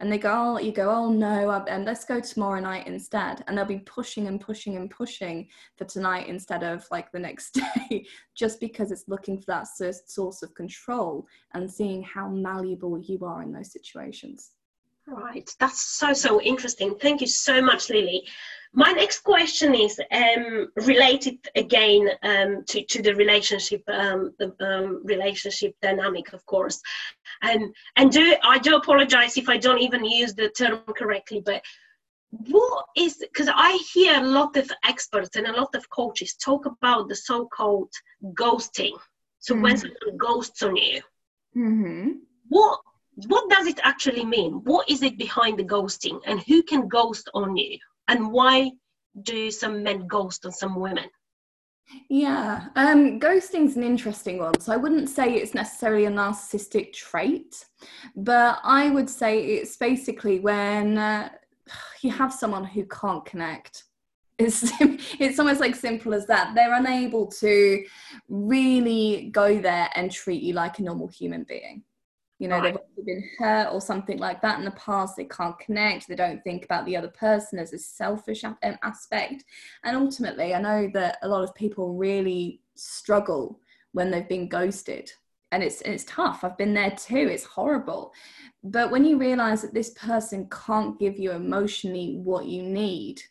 And 0.00 0.12
they 0.12 0.18
go, 0.18 0.32
oh, 0.32 0.58
you 0.58 0.70
go, 0.70 0.90
oh 0.90 1.10
no, 1.10 1.50
and 1.50 1.68
um, 1.68 1.84
let's 1.84 2.04
go 2.04 2.20
tomorrow 2.20 2.60
night 2.60 2.86
instead. 2.86 3.42
And 3.46 3.58
they'll 3.58 3.64
be 3.64 3.80
pushing 3.80 4.28
and 4.28 4.40
pushing 4.40 4.76
and 4.76 4.88
pushing 4.90 5.48
for 5.76 5.84
tonight 5.84 6.28
instead 6.28 6.62
of 6.62 6.86
like 6.90 7.10
the 7.10 7.18
next 7.18 7.58
day, 7.90 8.06
just 8.36 8.60
because 8.60 8.92
it's 8.92 9.08
looking 9.08 9.38
for 9.38 9.46
that 9.46 9.66
source 9.66 10.42
of 10.42 10.54
control 10.54 11.26
and 11.54 11.70
seeing 11.70 12.02
how 12.02 12.28
malleable 12.28 12.98
you 13.00 13.18
are 13.24 13.42
in 13.42 13.52
those 13.52 13.72
situations. 13.72 14.52
Right, 15.06 15.50
that's 15.58 15.80
so 15.80 16.12
so 16.12 16.40
interesting. 16.42 16.94
Thank 17.00 17.22
you 17.22 17.26
so 17.26 17.62
much, 17.62 17.88
Lily. 17.88 18.24
My 18.74 18.92
next 18.92 19.20
question 19.20 19.74
is 19.74 20.00
um, 20.12 20.68
related 20.76 21.38
again 21.56 22.10
um, 22.22 22.64
to, 22.66 22.84
to 22.84 23.02
the 23.02 23.14
relationship, 23.14 23.82
um, 23.88 24.34
the 24.38 24.54
um, 24.60 25.00
relationship 25.04 25.74
dynamic, 25.80 26.32
of 26.32 26.44
course. 26.46 26.80
Um, 27.42 27.72
and 27.96 28.10
do 28.10 28.36
I 28.42 28.58
do 28.58 28.76
apologize 28.76 29.36
if 29.36 29.48
I 29.48 29.56
don't 29.56 29.80
even 29.80 30.04
use 30.04 30.34
the 30.34 30.50
term 30.50 30.80
correctly, 30.96 31.42
but 31.44 31.62
what 32.30 32.84
is 32.94 33.16
because 33.18 33.48
I 33.52 33.78
hear 33.92 34.20
a 34.20 34.26
lot 34.26 34.56
of 34.56 34.70
experts 34.84 35.36
and 35.36 35.46
a 35.46 35.58
lot 35.58 35.74
of 35.74 35.88
coaches 35.88 36.34
talk 36.34 36.66
about 36.66 37.08
the 37.08 37.16
so-called 37.16 37.92
ghosting. 38.34 38.96
So 39.38 39.54
mm-hmm. 39.54 39.62
when 39.62 39.76
someone 39.78 40.16
ghosts 40.18 40.62
on 40.62 40.76
you, 40.76 41.00
mm-hmm. 41.56 42.10
what 42.48 42.80
what 43.26 43.48
does 43.50 43.66
it 43.66 43.80
actually 43.82 44.24
mean? 44.24 44.60
What 44.64 44.90
is 44.90 45.02
it 45.02 45.16
behind 45.16 45.58
the 45.58 45.64
ghosting, 45.64 46.20
and 46.26 46.40
who 46.40 46.62
can 46.62 46.86
ghost 46.86 47.30
on 47.32 47.56
you? 47.56 47.78
And 48.08 48.32
why 48.32 48.70
do 49.22 49.50
some 49.50 49.82
men 49.82 50.06
ghost 50.06 50.44
on 50.46 50.52
some 50.52 50.78
women? 50.78 51.04
Yeah, 52.10 52.66
um, 52.76 53.18
ghosting's 53.18 53.76
an 53.76 53.82
interesting 53.82 54.38
one. 54.38 54.60
So 54.60 54.72
I 54.72 54.76
wouldn't 54.76 55.08
say 55.08 55.34
it's 55.34 55.54
necessarily 55.54 56.04
a 56.04 56.10
narcissistic 56.10 56.92
trait, 56.92 57.64
but 58.14 58.58
I 58.62 58.90
would 58.90 59.08
say 59.08 59.40
it's 59.40 59.76
basically 59.76 60.40
when 60.40 60.98
uh, 60.98 61.30
you 62.02 62.10
have 62.10 62.32
someone 62.32 62.64
who 62.64 62.84
can't 62.84 63.24
connect. 63.24 63.84
It's, 64.40 64.70
it's 65.18 65.40
almost 65.40 65.58
like 65.58 65.74
simple 65.74 66.14
as 66.14 66.24
that. 66.28 66.54
They're 66.54 66.74
unable 66.74 67.26
to 67.26 67.84
really 68.28 69.30
go 69.32 69.60
there 69.60 69.90
and 69.96 70.12
treat 70.12 70.44
you 70.44 70.54
like 70.54 70.78
a 70.78 70.84
normal 70.84 71.08
human 71.08 71.42
being 71.42 71.82
you 72.38 72.48
know 72.48 72.58
right. 72.58 72.76
they've 72.96 73.06
been 73.06 73.28
hurt 73.38 73.72
or 73.72 73.80
something 73.80 74.18
like 74.18 74.40
that 74.40 74.58
in 74.58 74.64
the 74.64 74.70
past 74.72 75.16
they 75.16 75.24
can't 75.24 75.58
connect 75.58 76.06
they 76.06 76.14
don't 76.14 76.42
think 76.44 76.64
about 76.64 76.86
the 76.86 76.96
other 76.96 77.08
person 77.08 77.58
as 77.58 77.72
a 77.72 77.78
selfish 77.78 78.44
um, 78.44 78.56
aspect. 78.82 79.44
And 79.84 79.96
ultimately 79.96 80.54
i 80.54 80.60
know 80.60 80.90
that 80.94 81.18
a 81.22 81.28
lot 81.28 81.42
of 81.42 81.54
people 81.54 81.94
really 81.94 82.60
struggle 82.74 83.60
when 83.92 84.10
they've 84.10 84.28
been 84.28 84.48
ghosted 84.48 85.10
and 85.50 85.62
it's 85.62 85.80
it's 85.82 86.04
tough. 86.04 86.44
I've 86.44 86.58
been 86.58 86.74
there 86.74 86.90
too 86.90 87.16
it's 87.16 87.44
horrible. 87.44 88.12
But 88.64 88.90
when 88.90 89.04
you 89.04 89.18
realize 89.18 89.62
that 89.62 89.74
this 89.74 89.90
person 89.90 90.48
can't 90.50 90.98
give 90.98 91.18
you 91.18 91.32
emotionally 91.32 92.16
what 92.22 92.46
you 92.46 92.62
need 92.62 93.22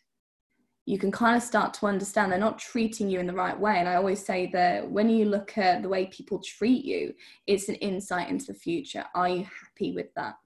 you 0.88 0.96
can 0.96 1.12
kind 1.12 1.36
of 1.36 1.42
start 1.42 1.74
to 1.74 1.84
understand 1.84 2.32
they're 2.32 2.38
not 2.38 2.58
treating 2.58 3.10
you 3.10 3.20
in 3.20 3.26
the 3.26 3.32
right 3.34 3.60
way. 3.60 3.76
And 3.76 3.86
I 3.86 3.96
always 3.96 4.24
say 4.24 4.48
that 4.54 4.90
when 4.90 5.10
you 5.10 5.26
look 5.26 5.58
at 5.58 5.82
the 5.82 5.88
way 5.88 6.06
people 6.06 6.38
treat 6.38 6.82
you, 6.82 7.12
it's 7.46 7.68
an 7.68 7.74
insight 7.74 8.30
into 8.30 8.46
the 8.46 8.54
future. 8.54 9.04
Are 9.14 9.28
you 9.28 9.44
happy 9.44 9.92
with 9.92 10.06
that? 10.14 10.36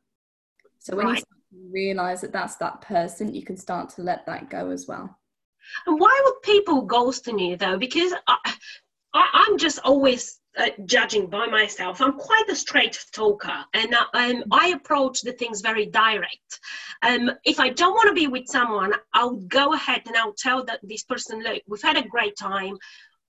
So 0.80 0.96
when 0.96 1.06
right. 1.06 1.22
you 1.52 1.70
realize 1.72 2.22
that 2.22 2.32
that's 2.32 2.56
that 2.56 2.80
person, 2.80 3.32
you 3.32 3.44
can 3.44 3.56
start 3.56 3.88
to 3.90 4.02
let 4.02 4.26
that 4.26 4.50
go 4.50 4.70
as 4.70 4.88
well. 4.88 5.16
And 5.86 6.00
why 6.00 6.20
would 6.24 6.42
people 6.42 6.82
ghost 6.82 7.28
you 7.28 7.56
though? 7.56 7.78
Because 7.78 8.12
I, 8.26 8.36
I, 9.14 9.28
I'm 9.46 9.58
just 9.58 9.78
always 9.84 10.40
uh, 10.58 10.70
judging 10.84 11.26
by 11.26 11.46
myself, 11.46 12.00
I'm 12.00 12.18
quite 12.18 12.48
a 12.48 12.56
straight 12.56 12.98
talker 13.12 13.64
and 13.74 13.94
uh, 13.94 14.04
um, 14.14 14.44
I 14.50 14.68
approach 14.68 15.22
the 15.22 15.32
things 15.32 15.60
very 15.60 15.86
direct. 15.86 16.60
Um, 17.02 17.30
if 17.44 17.58
I 17.58 17.70
don't 17.70 17.94
want 17.94 18.08
to 18.08 18.14
be 18.14 18.26
with 18.26 18.46
someone, 18.46 18.92
I'll 19.14 19.36
go 19.36 19.72
ahead 19.72 20.02
and 20.06 20.16
I'll 20.16 20.34
tell 20.34 20.64
that 20.64 20.80
this 20.82 21.04
person, 21.04 21.42
look, 21.42 21.62
we've 21.66 21.82
had 21.82 21.96
a 21.96 22.06
great 22.06 22.36
time 22.36 22.76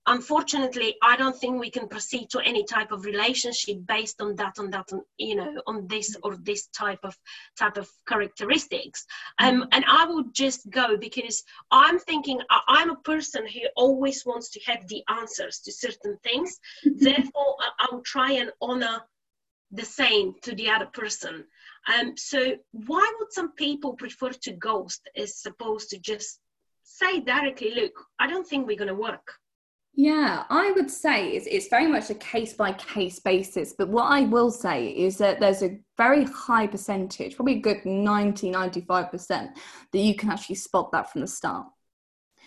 unfortunately 0.06 0.94
i 1.02 1.16
don't 1.16 1.36
think 1.38 1.58
we 1.58 1.70
can 1.70 1.88
proceed 1.88 2.28
to 2.28 2.40
any 2.40 2.64
type 2.64 2.92
of 2.92 3.04
relationship 3.04 3.78
based 3.86 4.20
on 4.20 4.36
that 4.36 4.58
on 4.58 4.70
that 4.70 4.92
on, 4.92 5.00
you 5.16 5.34
know 5.34 5.62
on 5.66 5.86
this 5.86 6.16
or 6.22 6.36
this 6.36 6.66
type 6.68 6.98
of 7.04 7.16
type 7.58 7.76
of 7.76 7.88
characteristics. 8.06 9.06
Um, 9.38 9.54
mm-hmm. 9.54 9.68
and 9.72 9.84
i 9.88 10.06
would 10.06 10.34
just 10.34 10.68
go 10.70 10.96
because 10.96 11.42
i'm 11.70 11.98
thinking 11.98 12.40
i'm 12.68 12.90
a 12.90 12.96
person 12.96 13.46
who 13.46 13.60
always 13.76 14.24
wants 14.26 14.50
to 14.50 14.60
have 14.66 14.86
the 14.88 15.02
answers 15.08 15.60
to 15.60 15.72
certain 15.72 16.18
things. 16.22 16.58
Therefore 16.84 17.56
i 17.78 17.86
will 17.90 18.02
try 18.02 18.32
and 18.32 18.50
honor 18.60 19.00
the 19.70 19.84
same 19.84 20.34
to 20.42 20.54
the 20.54 20.68
other 20.70 20.86
person. 20.86 21.44
Um, 21.92 22.16
so 22.16 22.54
why 22.72 23.12
would 23.18 23.32
some 23.32 23.52
people 23.52 23.94
prefer 23.94 24.30
to 24.30 24.52
ghost 24.52 25.08
as 25.16 25.42
opposed 25.46 25.90
to 25.90 25.98
just 25.98 26.38
say 26.84 27.20
directly 27.20 27.74
look 27.74 27.92
i 28.20 28.26
don't 28.26 28.46
think 28.46 28.66
we're 28.66 28.76
going 28.76 28.88
to 28.88 28.94
work 28.94 29.32
yeah, 29.96 30.44
I 30.50 30.72
would 30.72 30.90
say 30.90 31.30
it's, 31.30 31.46
it's 31.46 31.68
very 31.68 31.86
much 31.86 32.10
a 32.10 32.14
case 32.16 32.54
by 32.54 32.72
case 32.72 33.20
basis. 33.20 33.74
But 33.76 33.88
what 33.88 34.04
I 34.04 34.22
will 34.22 34.50
say 34.50 34.88
is 34.88 35.18
that 35.18 35.38
there's 35.38 35.62
a 35.62 35.78
very 35.96 36.24
high 36.24 36.66
percentage, 36.66 37.36
probably 37.36 37.54
a 37.54 37.60
good 37.60 37.84
90, 37.84 38.50
95%, 38.50 39.28
that 39.28 39.54
you 39.92 40.16
can 40.16 40.30
actually 40.30 40.56
spot 40.56 40.90
that 40.92 41.12
from 41.12 41.20
the 41.20 41.28
start. 41.28 41.66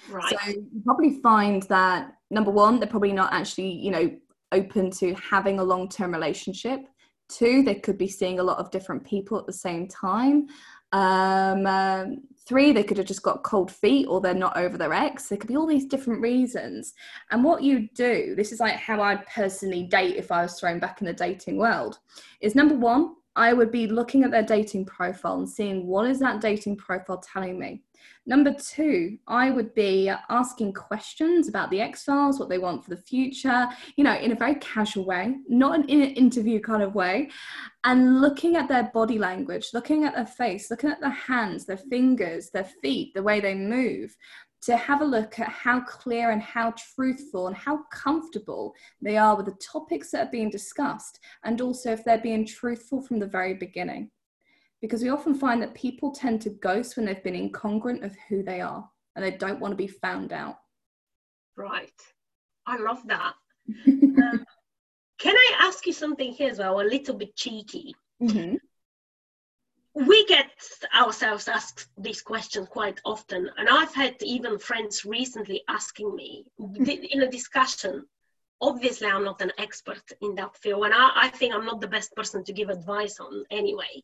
Right. 0.10 0.30
So 0.30 0.50
you 0.50 0.82
probably 0.86 1.22
find 1.22 1.64
that 1.64 2.14
number 2.30 2.52
one, 2.52 2.80
they're 2.80 2.90
probably 2.90 3.14
not 3.14 3.32
actually, 3.32 3.72
you 3.72 3.92
know, 3.92 4.12
open 4.52 4.92
to 4.92 5.14
having 5.16 5.60
a 5.60 5.64
long 5.64 5.88
term 5.88 6.12
relationship. 6.12 6.82
Two, 7.30 7.64
they 7.64 7.76
could 7.76 7.98
be 7.98 8.08
seeing 8.08 8.40
a 8.40 8.44
lot 8.44 8.58
of 8.58 8.72
different 8.72 9.06
people 9.06 9.38
at 9.38 9.46
the 9.46 9.54
same 9.54 9.88
time. 9.88 10.48
Um, 10.94 11.66
um, 11.68 12.22
Three, 12.48 12.72
they 12.72 12.84
could 12.84 12.96
have 12.96 13.06
just 13.06 13.24
got 13.24 13.44
cold 13.44 13.70
feet 13.70 14.08
or 14.08 14.22
they're 14.22 14.34
not 14.34 14.56
over 14.56 14.78
their 14.78 14.94
ex. 14.94 15.28
There 15.28 15.38
could 15.38 15.50
be 15.50 15.58
all 15.58 15.68
these 15.68 15.86
different 15.86 16.22
reasons. 16.22 16.94
And 17.30 17.44
what 17.44 17.62
you 17.62 17.90
do, 17.94 18.36
this 18.38 18.54
is 18.54 18.62
like 18.62 18.76
how 18.76 19.02
I'd 19.02 19.26
personally 19.26 19.84
date 19.84 20.16
if 20.16 20.32
I 20.32 20.44
was 20.44 20.58
thrown 20.58 20.80
back 20.80 21.02
in 21.02 21.08
the 21.08 21.14
dating 21.14 21.58
world, 21.58 22.00
is 22.40 22.56
number 22.56 22.74
one, 22.74 23.17
I 23.38 23.54
would 23.54 23.72
be 23.72 23.88
looking 23.88 24.24
at 24.24 24.32
their 24.32 24.44
dating 24.44 24.86
profile 24.86 25.38
and 25.38 25.48
seeing 25.48 25.86
what 25.86 26.10
is 26.10 26.20
that 26.20 26.42
dating 26.42 26.78
profile 26.78 27.20
telling 27.20 27.60
me. 27.60 27.84
Number 28.26 28.54
two, 28.54 29.18
I 29.28 29.52
would 29.52 29.74
be 29.74 30.12
asking 30.30 30.74
questions 30.74 31.48
about 31.48 31.70
the 31.70 31.80
X 31.80 32.04
Files, 32.04 32.40
what 32.40 32.50
they 32.50 32.58
want 32.58 32.84
for 32.84 32.90
the 32.90 33.02
future, 33.02 33.68
you 33.96 34.04
know, 34.04 34.16
in 34.16 34.32
a 34.32 34.36
very 34.36 34.56
casual 34.56 35.06
way, 35.06 35.36
not 35.48 35.90
in 35.90 36.02
an 36.02 36.10
interview 36.10 36.60
kind 36.60 36.84
of 36.84 36.94
way, 36.94 37.30
and 37.86 38.20
looking 38.20 38.58
at 38.58 38.68
their 38.68 38.92
body 38.94 39.18
language, 39.18 39.70
looking 39.74 40.04
at 40.04 40.14
their 40.14 40.26
face, 40.26 40.70
looking 40.70 40.90
at 40.90 41.00
their 41.00 41.10
hands, 41.10 41.66
their 41.66 41.78
fingers, 41.78 42.50
their 42.50 42.70
feet, 42.82 43.14
the 43.14 43.24
way 43.24 43.40
they 43.40 43.56
move, 43.56 44.16
to 44.68 44.78
have 44.78 45.02
a 45.02 45.06
look 45.06 45.40
at 45.40 45.50
how 45.50 45.82
clear 45.82 46.32
and 46.32 46.42
how 46.42 46.74
truthful 46.96 47.48
and 47.48 47.56
how 47.56 47.84
comfortable 47.92 48.74
they 49.02 49.18
are 49.18 49.36
with 49.36 49.48
the 49.48 49.58
topics 49.72 50.12
that 50.12 50.28
are 50.28 50.32
being 50.32 50.50
discussed, 50.50 51.20
and 51.44 51.60
also 51.60 51.92
if 51.92 52.04
they're 52.06 52.18
being 52.20 52.46
truthful 52.46 53.02
from 53.02 53.20
the 53.20 53.28
very 53.28 53.54
beginning 53.54 54.12
because 54.82 55.02
we 55.02 55.10
often 55.10 55.34
find 55.34 55.62
that 55.62 55.74
people 55.74 56.12
tend 56.12 56.42
to 56.42 56.50
ghost 56.50 56.96
when 56.96 57.06
they've 57.06 57.24
been 57.24 57.50
incongruent 57.50 58.04
of 58.06 58.16
who 58.30 58.44
they 58.44 58.62
are 58.62 58.88
and 59.16 59.26
they 59.26 59.32
don't 59.32 59.60
want 59.60 59.72
to 59.72 59.76
be 59.76 59.88
found 59.88 60.32
out. 60.32 60.58
Right. 61.56 62.00
I 62.68 62.78
love 62.78 63.02
that. 63.08 63.34
um, 63.88 64.46
can 65.20 65.36
I 65.36 65.52
ask 65.62 65.86
you 65.88 65.94
something 65.94 66.32
here 66.32 66.52
as 66.52 66.60
well, 66.60 66.80
a 66.80 66.84
little 66.84 67.16
bit 67.16 67.36
cheeky? 67.36 67.96
Mm-hmm. 68.22 68.56
We 70.06 70.26
get 70.28 70.52
ourselves 70.94 71.48
asked 71.48 71.88
these 71.98 72.22
questions 72.22 72.68
quite 72.70 73.02
often, 73.04 73.50
and 73.58 73.68
I've 73.68 73.96
had 73.96 74.16
even 74.22 74.60
friends 74.60 75.06
recently 75.06 75.64
asking 75.68 76.16
me 76.16 76.46
in 76.60 77.24
a 77.24 77.32
discussion. 77.32 78.06
Obviously, 78.62 79.08
I'm 79.08 79.24
not 79.24 79.42
an 79.42 79.52
expert 79.58 80.04
in 80.22 80.36
that 80.36 80.56
field, 80.58 80.86
and 80.86 80.94
I, 80.94 81.10
I 81.16 81.30
think 81.30 81.56
I'm 81.56 81.66
not 81.66 81.82
the 81.82 81.88
best 81.88 82.16
person 82.16 82.44
to 82.44 82.54
give 82.54 82.70
advice 82.70 83.20
on 83.20 83.44
anyway. 83.50 84.04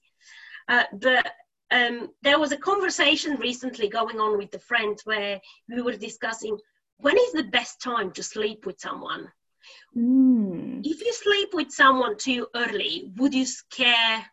Uh, 0.68 0.86
but 0.94 1.32
um, 1.70 2.10
there 2.24 2.40
was 2.40 2.52
a 2.52 2.58
conversation 2.58 3.38
recently 3.38 3.88
going 3.88 4.20
on 4.20 4.38
with 4.40 4.54
a 4.56 4.60
friend 4.60 5.00
where 5.06 5.40
we 5.70 5.82
were 5.84 5.94
discussing 5.94 6.58
when 6.98 7.18
is 7.18 7.34
the 7.34 7.44
best 7.44 7.82
time 7.82 8.12
to 8.14 8.24
sleep 8.24 8.66
with 8.66 8.80
someone. 8.80 9.32
Mm. 9.96 10.82
If 10.84 11.02
you 11.02 11.14
sleep 11.14 11.50
with 11.54 11.72
someone 11.72 12.18
too 12.18 12.48
early, 12.56 13.12
would 13.18 13.34
you 13.34 13.46
scare? 13.46 14.26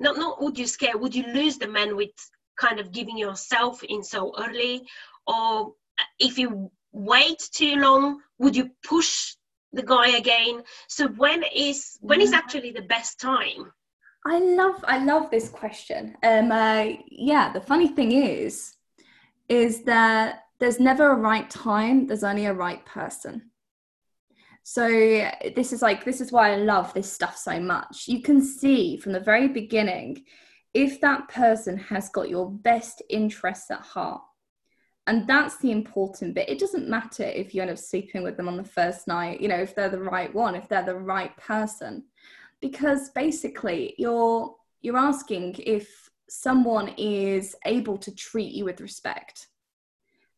Not 0.00 0.16
not 0.16 0.42
would 0.42 0.58
you 0.58 0.66
scare? 0.66 0.96
Would 0.96 1.14
you 1.14 1.24
lose 1.32 1.58
the 1.58 1.68
man 1.68 1.96
with 1.96 2.10
kind 2.56 2.80
of 2.80 2.92
giving 2.92 3.16
yourself 3.16 3.82
in 3.82 4.02
so 4.02 4.32
early, 4.38 4.86
or 5.26 5.74
if 6.18 6.38
you 6.38 6.70
wait 6.92 7.48
too 7.52 7.76
long, 7.76 8.20
would 8.38 8.56
you 8.56 8.70
push 8.84 9.34
the 9.72 9.82
guy 9.82 10.16
again? 10.16 10.62
So 10.88 11.08
when 11.08 11.44
is 11.54 11.98
when 12.00 12.20
is 12.20 12.32
mm. 12.32 12.36
actually 12.36 12.72
the 12.72 12.82
best 12.82 13.20
time? 13.20 13.72
I 14.26 14.38
love 14.38 14.84
I 14.86 15.04
love 15.04 15.30
this 15.30 15.48
question. 15.48 16.16
Um, 16.22 16.52
uh, 16.52 16.86
yeah, 17.10 17.52
the 17.52 17.60
funny 17.60 17.88
thing 17.88 18.12
is, 18.12 18.74
is 19.48 19.84
that 19.84 20.44
there's 20.58 20.80
never 20.80 21.12
a 21.12 21.16
right 21.16 21.48
time. 21.48 22.06
There's 22.06 22.24
only 22.24 22.46
a 22.46 22.52
right 22.52 22.84
person. 22.84 23.50
So 24.70 24.86
this 25.54 25.72
is 25.72 25.80
like 25.80 26.04
this 26.04 26.20
is 26.20 26.30
why 26.30 26.52
I 26.52 26.56
love 26.56 26.92
this 26.92 27.10
stuff 27.10 27.38
so 27.38 27.58
much. 27.58 28.06
You 28.06 28.20
can 28.20 28.42
see 28.42 28.98
from 28.98 29.12
the 29.12 29.20
very 29.20 29.48
beginning 29.48 30.24
if 30.74 31.00
that 31.00 31.26
person 31.28 31.78
has 31.78 32.10
got 32.10 32.28
your 32.28 32.50
best 32.50 33.00
interests 33.08 33.70
at 33.70 33.80
heart. 33.80 34.20
And 35.06 35.26
that's 35.26 35.56
the 35.56 35.70
important 35.70 36.34
bit. 36.34 36.50
It 36.50 36.58
doesn't 36.58 36.86
matter 36.86 37.22
if 37.22 37.54
you 37.54 37.62
end 37.62 37.70
up 37.70 37.78
sleeping 37.78 38.22
with 38.22 38.36
them 38.36 38.46
on 38.46 38.58
the 38.58 38.62
first 38.62 39.08
night, 39.08 39.40
you 39.40 39.48
know, 39.48 39.56
if 39.56 39.74
they're 39.74 39.88
the 39.88 40.02
right 40.02 40.34
one, 40.34 40.54
if 40.54 40.68
they're 40.68 40.84
the 40.84 40.94
right 40.94 41.34
person 41.38 42.04
because 42.60 43.08
basically 43.14 43.94
you're 43.96 44.54
you're 44.82 44.98
asking 44.98 45.54
if 45.60 46.10
someone 46.28 46.88
is 46.98 47.56
able 47.64 47.96
to 47.96 48.14
treat 48.14 48.52
you 48.52 48.66
with 48.66 48.82
respect. 48.82 49.48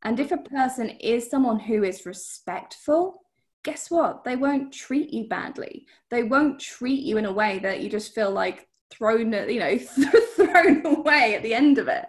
And 0.04 0.20
if 0.20 0.30
a 0.30 0.36
person 0.36 0.90
is 1.00 1.28
someone 1.28 1.58
who 1.58 1.82
is 1.82 2.06
respectful, 2.06 3.24
guess 3.62 3.90
what? 3.90 4.24
They 4.24 4.36
won't 4.36 4.72
treat 4.72 5.12
you 5.12 5.28
badly. 5.28 5.86
They 6.10 6.22
won't 6.22 6.60
treat 6.60 7.02
you 7.02 7.18
in 7.18 7.26
a 7.26 7.32
way 7.32 7.58
that 7.60 7.80
you 7.80 7.90
just 7.90 8.14
feel 8.14 8.30
like 8.30 8.68
thrown, 8.90 9.32
you 9.32 9.60
know, 9.60 9.78
thrown 10.34 10.84
away 10.86 11.34
at 11.34 11.42
the 11.42 11.54
end 11.54 11.78
of 11.78 11.88
it. 11.88 12.06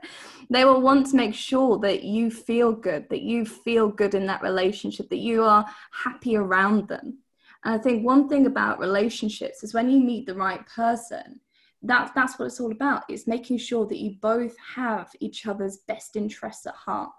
They 0.50 0.66
will 0.66 0.82
want 0.82 1.08
to 1.08 1.16
make 1.16 1.34
sure 1.34 1.80
that 1.80 2.04
you 2.04 2.30
feel 2.32 2.72
good, 2.74 3.08
that 3.10 3.22
you 3.22 3.46
feel 3.46 3.88
good 3.90 4.16
in 4.16 4.26
that 4.28 4.42
relationship, 4.42 5.10
that 5.10 5.18
you 5.18 5.44
are 5.44 5.66
happy 5.92 6.36
around 6.36 6.88
them. 6.88 7.20
And 7.64 7.76
I 7.76 7.78
think 7.78 8.06
one 8.06 8.28
thing 8.28 8.48
about 8.48 8.80
relationships 8.80 9.64
is 9.64 9.74
when 9.74 9.90
you 9.90 10.00
meet 10.00 10.26
the 10.26 10.36
right 10.36 10.66
person, 10.68 11.40
that's 11.84 12.12
that's 12.14 12.38
what 12.38 12.46
it's 12.46 12.60
all 12.60 12.72
about. 12.72 13.04
It's 13.10 13.28
making 13.28 13.58
sure 13.58 13.88
that 13.88 13.98
you 13.98 14.16
both 14.22 14.56
have 14.76 15.10
each 15.20 15.48
other's 15.48 15.78
best 15.88 16.16
interests 16.16 16.66
at 16.68 16.76
heart 16.76 17.12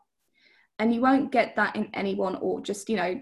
and 0.78 0.94
you 0.94 1.00
won't 1.00 1.30
get 1.30 1.54
that 1.56 1.76
in 1.76 1.88
anyone 1.94 2.36
or 2.36 2.60
just 2.60 2.88
you 2.88 2.96
know 2.96 3.20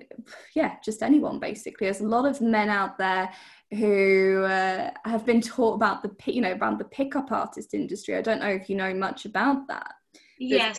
yeah 0.55 0.77
just 0.85 1.03
anyone 1.03 1.39
basically. 1.39 1.87
There's 1.87 2.01
a 2.01 2.07
lot 2.07 2.27
of 2.27 2.41
men 2.41 2.69
out 2.69 2.99
there 2.99 3.31
who 3.73 4.45
uh, 4.45 4.91
have 5.05 5.25
been 5.25 5.41
taught 5.41 5.75
about 5.75 6.03
the 6.03 6.11
you 6.33 6.41
know 6.41 6.53
around 6.53 6.79
the 6.79 6.85
pickup 6.85 7.33
artist 7.33 7.75
industry. 7.75 8.17
I 8.17 8.23
don't 8.23 8.41
know 8.41 8.49
if 8.49 8.69
you 8.69 8.77
know 8.77 8.95
much 8.95 9.25
about 9.25 9.69
that. 9.69 9.95
Yes. 10.39 10.79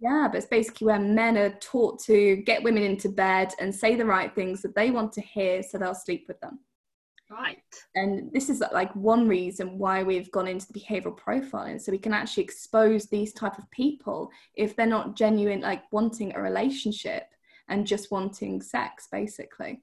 yeah 0.00 0.28
but 0.30 0.36
it's 0.36 0.46
basically 0.46 0.86
where 0.86 1.00
men 1.00 1.38
are 1.38 1.56
taught 1.60 1.98
to 2.04 2.36
get 2.36 2.62
women 2.62 2.82
into 2.82 3.08
bed 3.08 3.54
and 3.58 3.74
say 3.74 3.96
the 3.96 4.04
right 4.04 4.34
things 4.34 4.60
that 4.60 4.74
they 4.74 4.90
want 4.90 5.12
to 5.14 5.22
hear 5.22 5.62
so 5.62 5.78
they'll 5.78 5.94
sleep 5.94 6.26
with 6.28 6.38
them 6.40 6.58
Right. 7.30 7.58
And 7.94 8.32
this 8.32 8.48
is 8.48 8.62
like 8.72 8.94
one 8.94 9.28
reason 9.28 9.78
why 9.78 10.02
we've 10.02 10.30
gone 10.30 10.48
into 10.48 10.66
the 10.72 10.80
behavioral 10.80 11.18
profiling. 11.18 11.80
So 11.80 11.92
we 11.92 11.98
can 11.98 12.14
actually 12.14 12.44
expose 12.44 13.06
these 13.06 13.34
type 13.34 13.58
of 13.58 13.70
people 13.70 14.30
if 14.54 14.74
they're 14.74 14.86
not 14.86 15.14
genuine, 15.14 15.60
like 15.60 15.82
wanting 15.92 16.34
a 16.34 16.40
relationship 16.40 17.24
and 17.68 17.86
just 17.86 18.10
wanting 18.10 18.62
sex, 18.62 19.08
basically. 19.12 19.82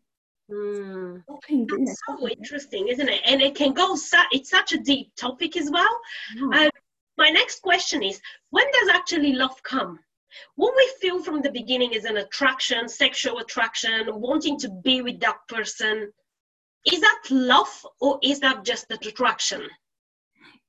Mm. 0.52 1.24
That's 1.28 2.00
so 2.08 2.28
interesting, 2.28 2.88
isn't 2.88 3.10
it? 3.10 3.22
And 3.26 3.42
it 3.42 3.56
can 3.56 3.74
go, 3.74 3.96
su- 3.96 4.18
it's 4.32 4.50
such 4.50 4.74
a 4.74 4.80
deep 4.80 5.16
topic 5.16 5.56
as 5.56 5.70
well. 5.70 6.00
Uh, 6.52 6.70
my 7.18 7.30
next 7.30 7.62
question 7.62 8.02
is 8.02 8.20
when 8.50 8.66
does 8.72 8.90
actually 8.90 9.34
love 9.34 9.62
come? 9.62 10.00
What 10.56 10.74
we 10.76 10.92
feel 11.00 11.24
from 11.24 11.42
the 11.42 11.52
beginning 11.52 11.94
is 11.94 12.06
an 12.06 12.18
attraction, 12.18 12.90
sexual 12.90 13.38
attraction, 13.38 14.08
wanting 14.08 14.60
to 14.60 14.70
be 14.84 15.02
with 15.02 15.20
that 15.22 15.38
person 15.48 16.12
is 16.86 17.02
that 17.02 17.22
love 17.30 17.86
or 18.00 18.20
is 18.22 18.40
that 18.40 18.64
just 18.64 18.88
the 18.88 18.96
attraction? 18.96 19.62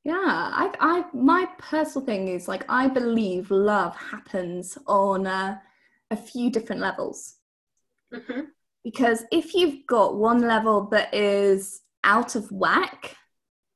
Yeah 0.05 0.15
i 0.15 0.73
i 0.79 1.05
my 1.13 1.49
personal 1.59 2.07
thing 2.07 2.29
is 2.29 2.47
like 2.47 2.65
i 2.69 2.87
believe 2.87 3.51
love 3.51 3.97
happens 3.97 4.79
on 4.87 5.27
a, 5.27 5.61
a 6.13 6.17
few 6.17 6.49
different 6.49 6.81
levels. 6.81 7.35
Mm-hmm. 8.15 8.43
because 8.85 9.25
if 9.33 9.53
you've 9.53 9.85
got 9.89 10.17
one 10.17 10.43
level 10.43 10.87
that 10.93 11.13
is 11.13 11.81
out 12.05 12.37
of 12.37 12.49
whack 12.53 13.17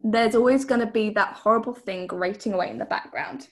there's 0.05 0.37
always 0.37 0.65
going 0.65 0.81
to 0.81 0.87
be 0.87 1.11
that 1.11 1.35
horrible 1.35 1.75
thing 1.75 2.07
grating 2.07 2.53
away 2.53 2.71
in 2.71 2.79
the 2.79 2.85
background. 2.85 3.49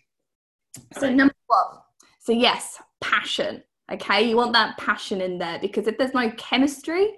So 0.92 1.10
number 1.10 1.34
one 1.48 1.80
so 2.20 2.30
yes 2.30 2.80
passion 3.00 3.64
okay? 3.90 4.28
You 4.28 4.36
want 4.36 4.52
that 4.52 4.76
passion 4.78 5.20
in 5.20 5.38
there 5.38 5.58
because 5.58 5.86
if 5.86 5.98
there's 5.98 6.14
no 6.14 6.30
chemistry 6.32 7.16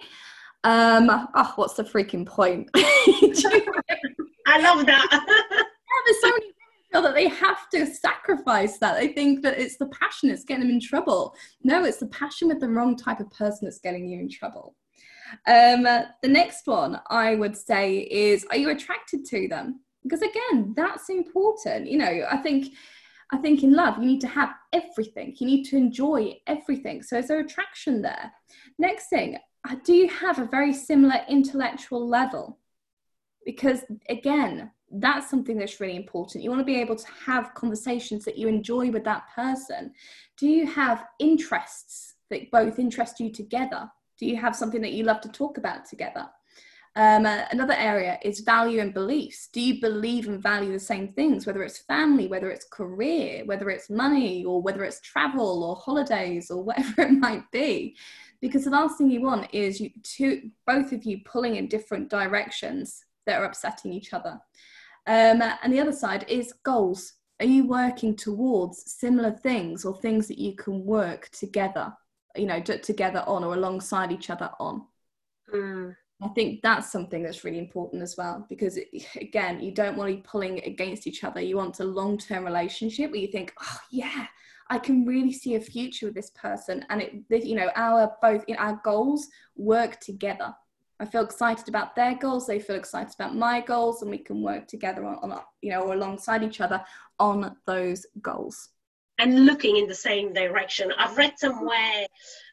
um, 0.64 1.28
oh, 1.34 1.52
what's 1.56 1.74
the 1.74 1.84
freaking 1.84 2.26
point? 2.26 2.70
I 2.74 4.60
love 4.60 4.86
that. 4.86 5.08
yeah, 5.12 6.00
there's 6.06 6.20
so 6.20 6.30
many 6.30 6.52
feel 6.90 7.02
that 7.02 7.14
they 7.14 7.28
have 7.28 7.68
to 7.70 7.86
sacrifice 7.86 8.78
that. 8.78 8.98
They 8.98 9.08
think 9.08 9.42
that 9.42 9.58
it's 9.58 9.76
the 9.76 9.86
passion 9.86 10.28
that's 10.28 10.44
getting 10.44 10.66
them 10.66 10.74
in 10.74 10.80
trouble. 10.80 11.34
No, 11.62 11.84
it's 11.84 11.98
the 11.98 12.06
passion 12.08 12.48
with 12.48 12.60
the 12.60 12.68
wrong 12.68 12.96
type 12.96 13.20
of 13.20 13.30
person 13.30 13.60
that's 13.62 13.78
getting 13.78 14.08
you 14.08 14.18
in 14.20 14.28
trouble. 14.28 14.74
Um, 15.46 15.84
the 15.84 16.28
next 16.28 16.66
one 16.66 17.00
I 17.08 17.36
would 17.36 17.56
say 17.56 17.98
is, 17.98 18.44
are 18.50 18.56
you 18.56 18.70
attracted 18.70 19.24
to 19.26 19.48
them? 19.48 19.80
Because 20.02 20.22
again, 20.22 20.74
that's 20.76 21.08
important. 21.08 21.88
You 21.88 21.98
know, 21.98 22.26
I 22.30 22.38
think. 22.38 22.72
I 23.32 23.36
think 23.36 23.62
in 23.62 23.74
love, 23.74 23.96
you 23.98 24.06
need 24.06 24.20
to 24.22 24.26
have 24.26 24.50
everything. 24.72 25.36
You 25.38 25.46
need 25.46 25.62
to 25.66 25.76
enjoy 25.76 26.40
everything. 26.48 27.00
So, 27.00 27.16
is 27.16 27.28
there 27.28 27.38
attraction 27.38 28.02
there? 28.02 28.32
Next 28.76 29.08
thing, 29.08 29.38
do 29.84 29.94
you 29.94 30.08
have 30.08 30.38
a 30.38 30.46
very 30.46 30.72
similar 30.72 31.20
intellectual 31.28 32.06
level? 32.06 32.58
Because 33.44 33.84
again, 34.08 34.70
that's 34.90 35.30
something 35.30 35.56
that's 35.56 35.80
really 35.80 35.96
important. 35.96 36.42
You 36.42 36.50
want 36.50 36.60
to 36.60 36.64
be 36.64 36.80
able 36.80 36.96
to 36.96 37.06
have 37.26 37.54
conversations 37.54 38.24
that 38.24 38.36
you 38.36 38.48
enjoy 38.48 38.90
with 38.90 39.04
that 39.04 39.24
person. 39.34 39.92
Do 40.36 40.48
you 40.48 40.66
have 40.66 41.06
interests 41.18 42.14
that 42.30 42.50
both 42.50 42.78
interest 42.78 43.20
you 43.20 43.30
together? 43.30 43.90
Do 44.18 44.26
you 44.26 44.36
have 44.36 44.56
something 44.56 44.80
that 44.82 44.92
you 44.92 45.04
love 45.04 45.20
to 45.22 45.28
talk 45.28 45.58
about 45.58 45.84
together? 45.84 46.28
Um, 46.96 47.24
uh, 47.24 47.44
another 47.52 47.74
area 47.74 48.18
is 48.22 48.40
value 48.40 48.80
and 48.80 48.92
beliefs. 48.92 49.48
Do 49.52 49.60
you 49.60 49.80
believe 49.80 50.26
and 50.26 50.42
value 50.42 50.72
the 50.72 50.80
same 50.80 51.12
things, 51.12 51.46
whether 51.46 51.62
it's 51.62 51.78
family, 51.78 52.26
whether 52.26 52.50
it's 52.50 52.66
career, 52.66 53.44
whether 53.44 53.70
it's 53.70 53.88
money, 53.88 54.44
or 54.44 54.60
whether 54.60 54.82
it's 54.82 55.00
travel 55.00 55.62
or 55.62 55.76
holidays 55.76 56.50
or 56.50 56.62
whatever 56.64 57.02
it 57.02 57.12
might 57.12 57.48
be? 57.52 57.96
because 58.40 58.64
the 58.64 58.70
last 58.70 58.96
thing 58.96 59.10
you 59.10 59.20
want 59.20 59.52
is 59.52 59.80
you 59.80 59.90
two 60.02 60.50
both 60.66 60.92
of 60.92 61.04
you 61.04 61.20
pulling 61.24 61.56
in 61.56 61.68
different 61.68 62.08
directions 62.08 63.04
that 63.26 63.40
are 63.40 63.44
upsetting 63.44 63.92
each 63.92 64.12
other 64.12 64.40
um, 65.06 65.42
and 65.62 65.72
the 65.72 65.80
other 65.80 65.92
side 65.92 66.24
is 66.28 66.54
goals 66.64 67.14
are 67.40 67.46
you 67.46 67.66
working 67.66 68.14
towards 68.14 68.90
similar 68.90 69.30
things 69.30 69.84
or 69.84 69.96
things 69.96 70.26
that 70.28 70.38
you 70.38 70.54
can 70.54 70.84
work 70.84 71.28
together 71.30 71.92
you 72.36 72.46
know 72.46 72.60
t- 72.60 72.78
together 72.78 73.22
on 73.26 73.44
or 73.44 73.54
alongside 73.54 74.12
each 74.12 74.30
other 74.30 74.50
on 74.58 74.82
mm. 75.52 75.94
I 76.22 76.28
think 76.28 76.60
that's 76.62 76.90
something 76.90 77.22
that's 77.22 77.44
really 77.44 77.58
important 77.58 78.02
as 78.02 78.16
well 78.16 78.46
because 78.48 78.76
it, 78.76 78.88
again 79.16 79.60
you 79.60 79.72
don't 79.72 79.96
want 79.96 80.10
to 80.10 80.16
be 80.16 80.22
pulling 80.22 80.62
against 80.64 81.06
each 81.06 81.24
other 81.24 81.40
you 81.40 81.56
want 81.56 81.80
a 81.80 81.84
long-term 81.84 82.44
relationship 82.44 83.10
where 83.10 83.20
you 83.20 83.28
think 83.28 83.52
oh 83.60 83.78
yeah 83.90 84.26
I 84.70 84.78
can 84.78 85.04
really 85.04 85.32
see 85.32 85.56
a 85.56 85.60
future 85.60 86.06
with 86.06 86.14
this 86.14 86.30
person, 86.30 86.86
and 86.90 87.02
it, 87.02 87.44
you 87.44 87.56
know, 87.56 87.70
our 87.74 88.12
both 88.22 88.44
in 88.46 88.54
our 88.56 88.80
goals 88.84 89.28
work 89.56 89.98
together. 89.98 90.54
I 91.00 91.06
feel 91.06 91.24
excited 91.24 91.68
about 91.68 91.96
their 91.96 92.14
goals; 92.14 92.46
they 92.46 92.60
feel 92.60 92.76
excited 92.76 93.12
about 93.14 93.34
my 93.34 93.60
goals, 93.60 94.02
and 94.02 94.10
we 94.10 94.18
can 94.18 94.42
work 94.42 94.68
together 94.68 95.04
on, 95.04 95.16
on 95.16 95.40
you 95.60 95.70
know, 95.70 95.80
or 95.80 95.94
alongside 95.94 96.44
each 96.44 96.60
other 96.60 96.82
on 97.18 97.56
those 97.66 98.06
goals. 98.22 98.68
And 99.18 99.44
looking 99.44 99.76
in 99.76 99.88
the 99.88 99.94
same 99.94 100.32
direction. 100.32 100.92
I've 100.96 101.16
read 101.16 101.34
somewhere 101.36 102.06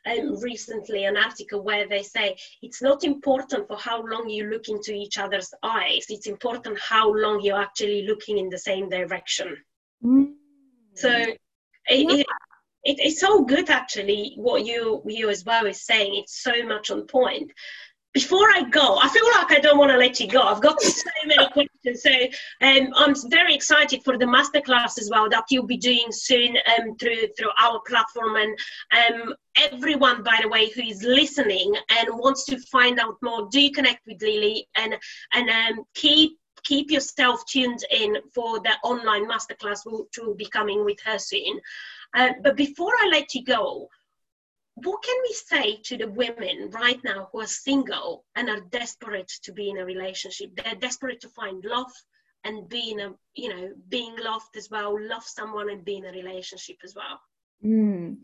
um, 0.08 0.40
recently 0.40 1.06
an 1.06 1.18
article 1.18 1.62
where 1.62 1.88
they 1.88 2.04
say 2.04 2.38
it's 2.62 2.82
not 2.82 3.04
important 3.04 3.68
for 3.68 3.78
how 3.78 4.06
long 4.06 4.30
you 4.30 4.46
look 4.46 4.70
into 4.70 4.94
each 4.94 5.18
other's 5.18 5.54
eyes; 5.64 6.06
it's 6.10 6.28
important 6.28 6.80
how 6.80 7.12
long 7.14 7.42
you're 7.42 7.62
actually 7.62 8.06
looking 8.08 8.38
in 8.38 8.50
the 8.50 8.58
same 8.58 8.90
direction. 8.90 9.58
Mm. 10.04 10.34
So 10.96 11.10
it, 11.12 11.38
yeah. 11.90 12.24
it, 12.84 12.98
it's 13.00 13.20
so 13.20 13.44
good 13.44 13.70
actually 13.70 14.34
what 14.38 14.66
you 14.66 15.02
you 15.06 15.30
as 15.30 15.46
well 15.46 15.66
is 15.66 15.86
saying 15.86 16.16
it's 16.16 16.42
so 16.42 16.64
much 16.64 16.90
on 16.90 17.06
point 17.08 17.52
before 18.18 18.48
I 18.56 18.64
go, 18.64 18.98
I 18.98 19.10
feel 19.10 19.28
like 19.36 19.52
I 19.52 19.60
don't 19.60 19.78
want 19.78 19.92
to 19.92 19.98
let 19.98 20.20
you 20.20 20.28
go. 20.28 20.42
I've 20.42 20.60
got 20.60 20.82
so 20.82 21.12
many 21.28 21.48
questions. 21.52 22.02
So 22.02 22.12
um, 22.68 22.92
I'm 22.96 23.14
very 23.30 23.54
excited 23.54 24.04
for 24.04 24.18
the 24.18 24.26
masterclass 24.26 25.00
as 25.00 25.08
well 25.12 25.30
that 25.30 25.44
you'll 25.52 25.68
be 25.68 25.78
doing 25.78 26.08
soon 26.10 26.58
um, 26.72 26.98
through 26.98 27.28
through 27.38 27.52
our 27.62 27.80
platform. 27.88 28.36
And 28.38 28.58
um, 29.00 29.36
everyone, 29.56 30.24
by 30.24 30.40
the 30.42 30.50
way, 30.50 30.72
who 30.72 30.82
is 30.82 31.04
listening 31.04 31.76
and 31.92 32.08
wants 32.10 32.46
to 32.46 32.58
find 32.72 33.00
out 33.00 33.18
more, 33.22 33.50
do 33.52 33.70
connect 33.70 34.08
with 34.08 34.20
Lily 34.20 34.68
and 34.76 34.96
and 35.34 35.50
um, 35.52 35.86
keep 35.94 36.40
keep 36.64 36.90
yourself 36.90 37.46
tuned 37.46 37.84
in 37.92 38.18
for 38.34 38.60
the 38.62 38.74
online 38.84 39.30
masterclass 39.30 39.82
which 39.86 40.18
will 40.20 40.34
be 40.34 40.48
coming 40.48 40.84
with 40.84 40.98
her 41.06 41.20
soon. 41.20 41.60
Uh, 42.16 42.30
but 42.42 42.58
before 42.58 42.94
I 43.00 43.10
let 43.12 43.36
you 43.36 43.44
go, 43.44 43.88
what 44.84 45.04
can 45.04 45.16
we 45.24 45.34
say 45.34 45.78
to 45.84 45.98
the 45.98 46.10
women 46.10 46.70
right 46.72 47.04
now 47.04 47.30
who 47.32 47.42
are 47.42 47.48
single 47.48 48.26
and 48.36 48.50
are 48.50 48.62
desperate 48.72 49.32
to 49.44 49.52
be 49.52 49.70
in 49.70 49.78
a 49.78 49.86
relationship? 49.86 50.52
They're 50.56 50.76
desperate 50.76 51.22
to 51.22 51.30
find 51.30 51.64
love 51.66 51.92
and 52.44 52.70
be 52.70 52.92
in 52.92 53.00
a, 53.00 53.14
you 53.36 53.50
know, 53.50 53.72
being 53.90 54.16
loved 54.20 54.56
as 54.56 54.70
well, 54.70 54.96
love 55.00 55.24
someone 55.24 55.70
and 55.70 55.84
be 55.84 55.98
in 55.98 56.06
a 56.06 56.12
relationship 56.12 56.78
as 56.84 56.96
well. 56.96 57.20
Mm, 57.66 58.18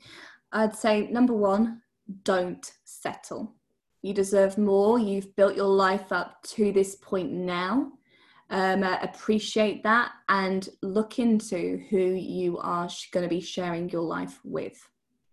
I'd 0.51 0.75
say 0.75 1.07
number 1.07 1.33
one, 1.33 1.81
don't 2.23 2.71
settle. 2.83 3.55
You 4.01 4.13
deserve 4.13 4.57
more. 4.57 4.99
You've 4.99 5.35
built 5.35 5.55
your 5.55 5.65
life 5.65 6.11
up 6.11 6.43
to 6.49 6.71
this 6.71 6.95
point 6.95 7.31
now 7.31 7.93
um, 8.53 8.83
uh, 8.83 8.97
appreciate 9.01 9.81
that 9.83 10.11
and 10.29 10.69
look 10.83 11.17
into 11.17 11.83
who 11.89 11.97
you 11.97 12.59
are 12.59 12.87
sh- 12.87 13.09
going 13.09 13.23
to 13.23 13.29
be 13.29 13.41
sharing 13.41 13.89
your 13.89 14.03
life 14.03 14.39
with 14.43 14.79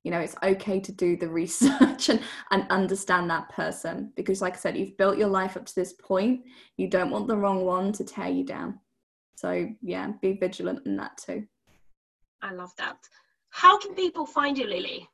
you 0.05 0.11
know 0.11 0.21
it's 0.21 0.37
okay 0.43 0.81
to 0.81 0.93
do 0.93 1.17
the 1.17 1.29
research 1.41 2.09
and, 2.09 2.21
and 2.51 2.67
understand 2.71 3.29
that 3.29 3.49
person 3.51 4.13
because 4.17 4.41
like 4.41 4.55
i 4.55 4.57
said 4.57 4.77
you've 4.77 4.97
built 4.97 5.19
your 5.19 5.29
life 5.29 5.57
up 5.57 5.67
to 5.67 5.75
this 5.75 5.93
point 5.95 6.41
you 6.77 6.89
don't 6.89 7.11
want 7.11 7.29
the 7.29 7.37
wrong 7.37 7.65
one 7.65 7.93
to 7.93 8.05
tear 8.05 8.29
you 8.29 8.45
down 8.45 8.79
So 9.41 9.67
yeah, 9.81 10.13
be 10.21 10.35
vigilant 10.35 10.81
in 10.85 10.99
that 10.99 11.17
too. 11.17 11.47
I 12.43 12.53
love 12.53 12.73
that. 12.77 12.99
How 13.49 13.79
can 13.79 13.95
people 13.95 14.27
find 14.27 14.59
you, 14.59 14.67
Lily? 14.67 15.09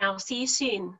I'll 0.00 0.18
see 0.18 0.42
you 0.42 0.46
soon. 0.46 0.98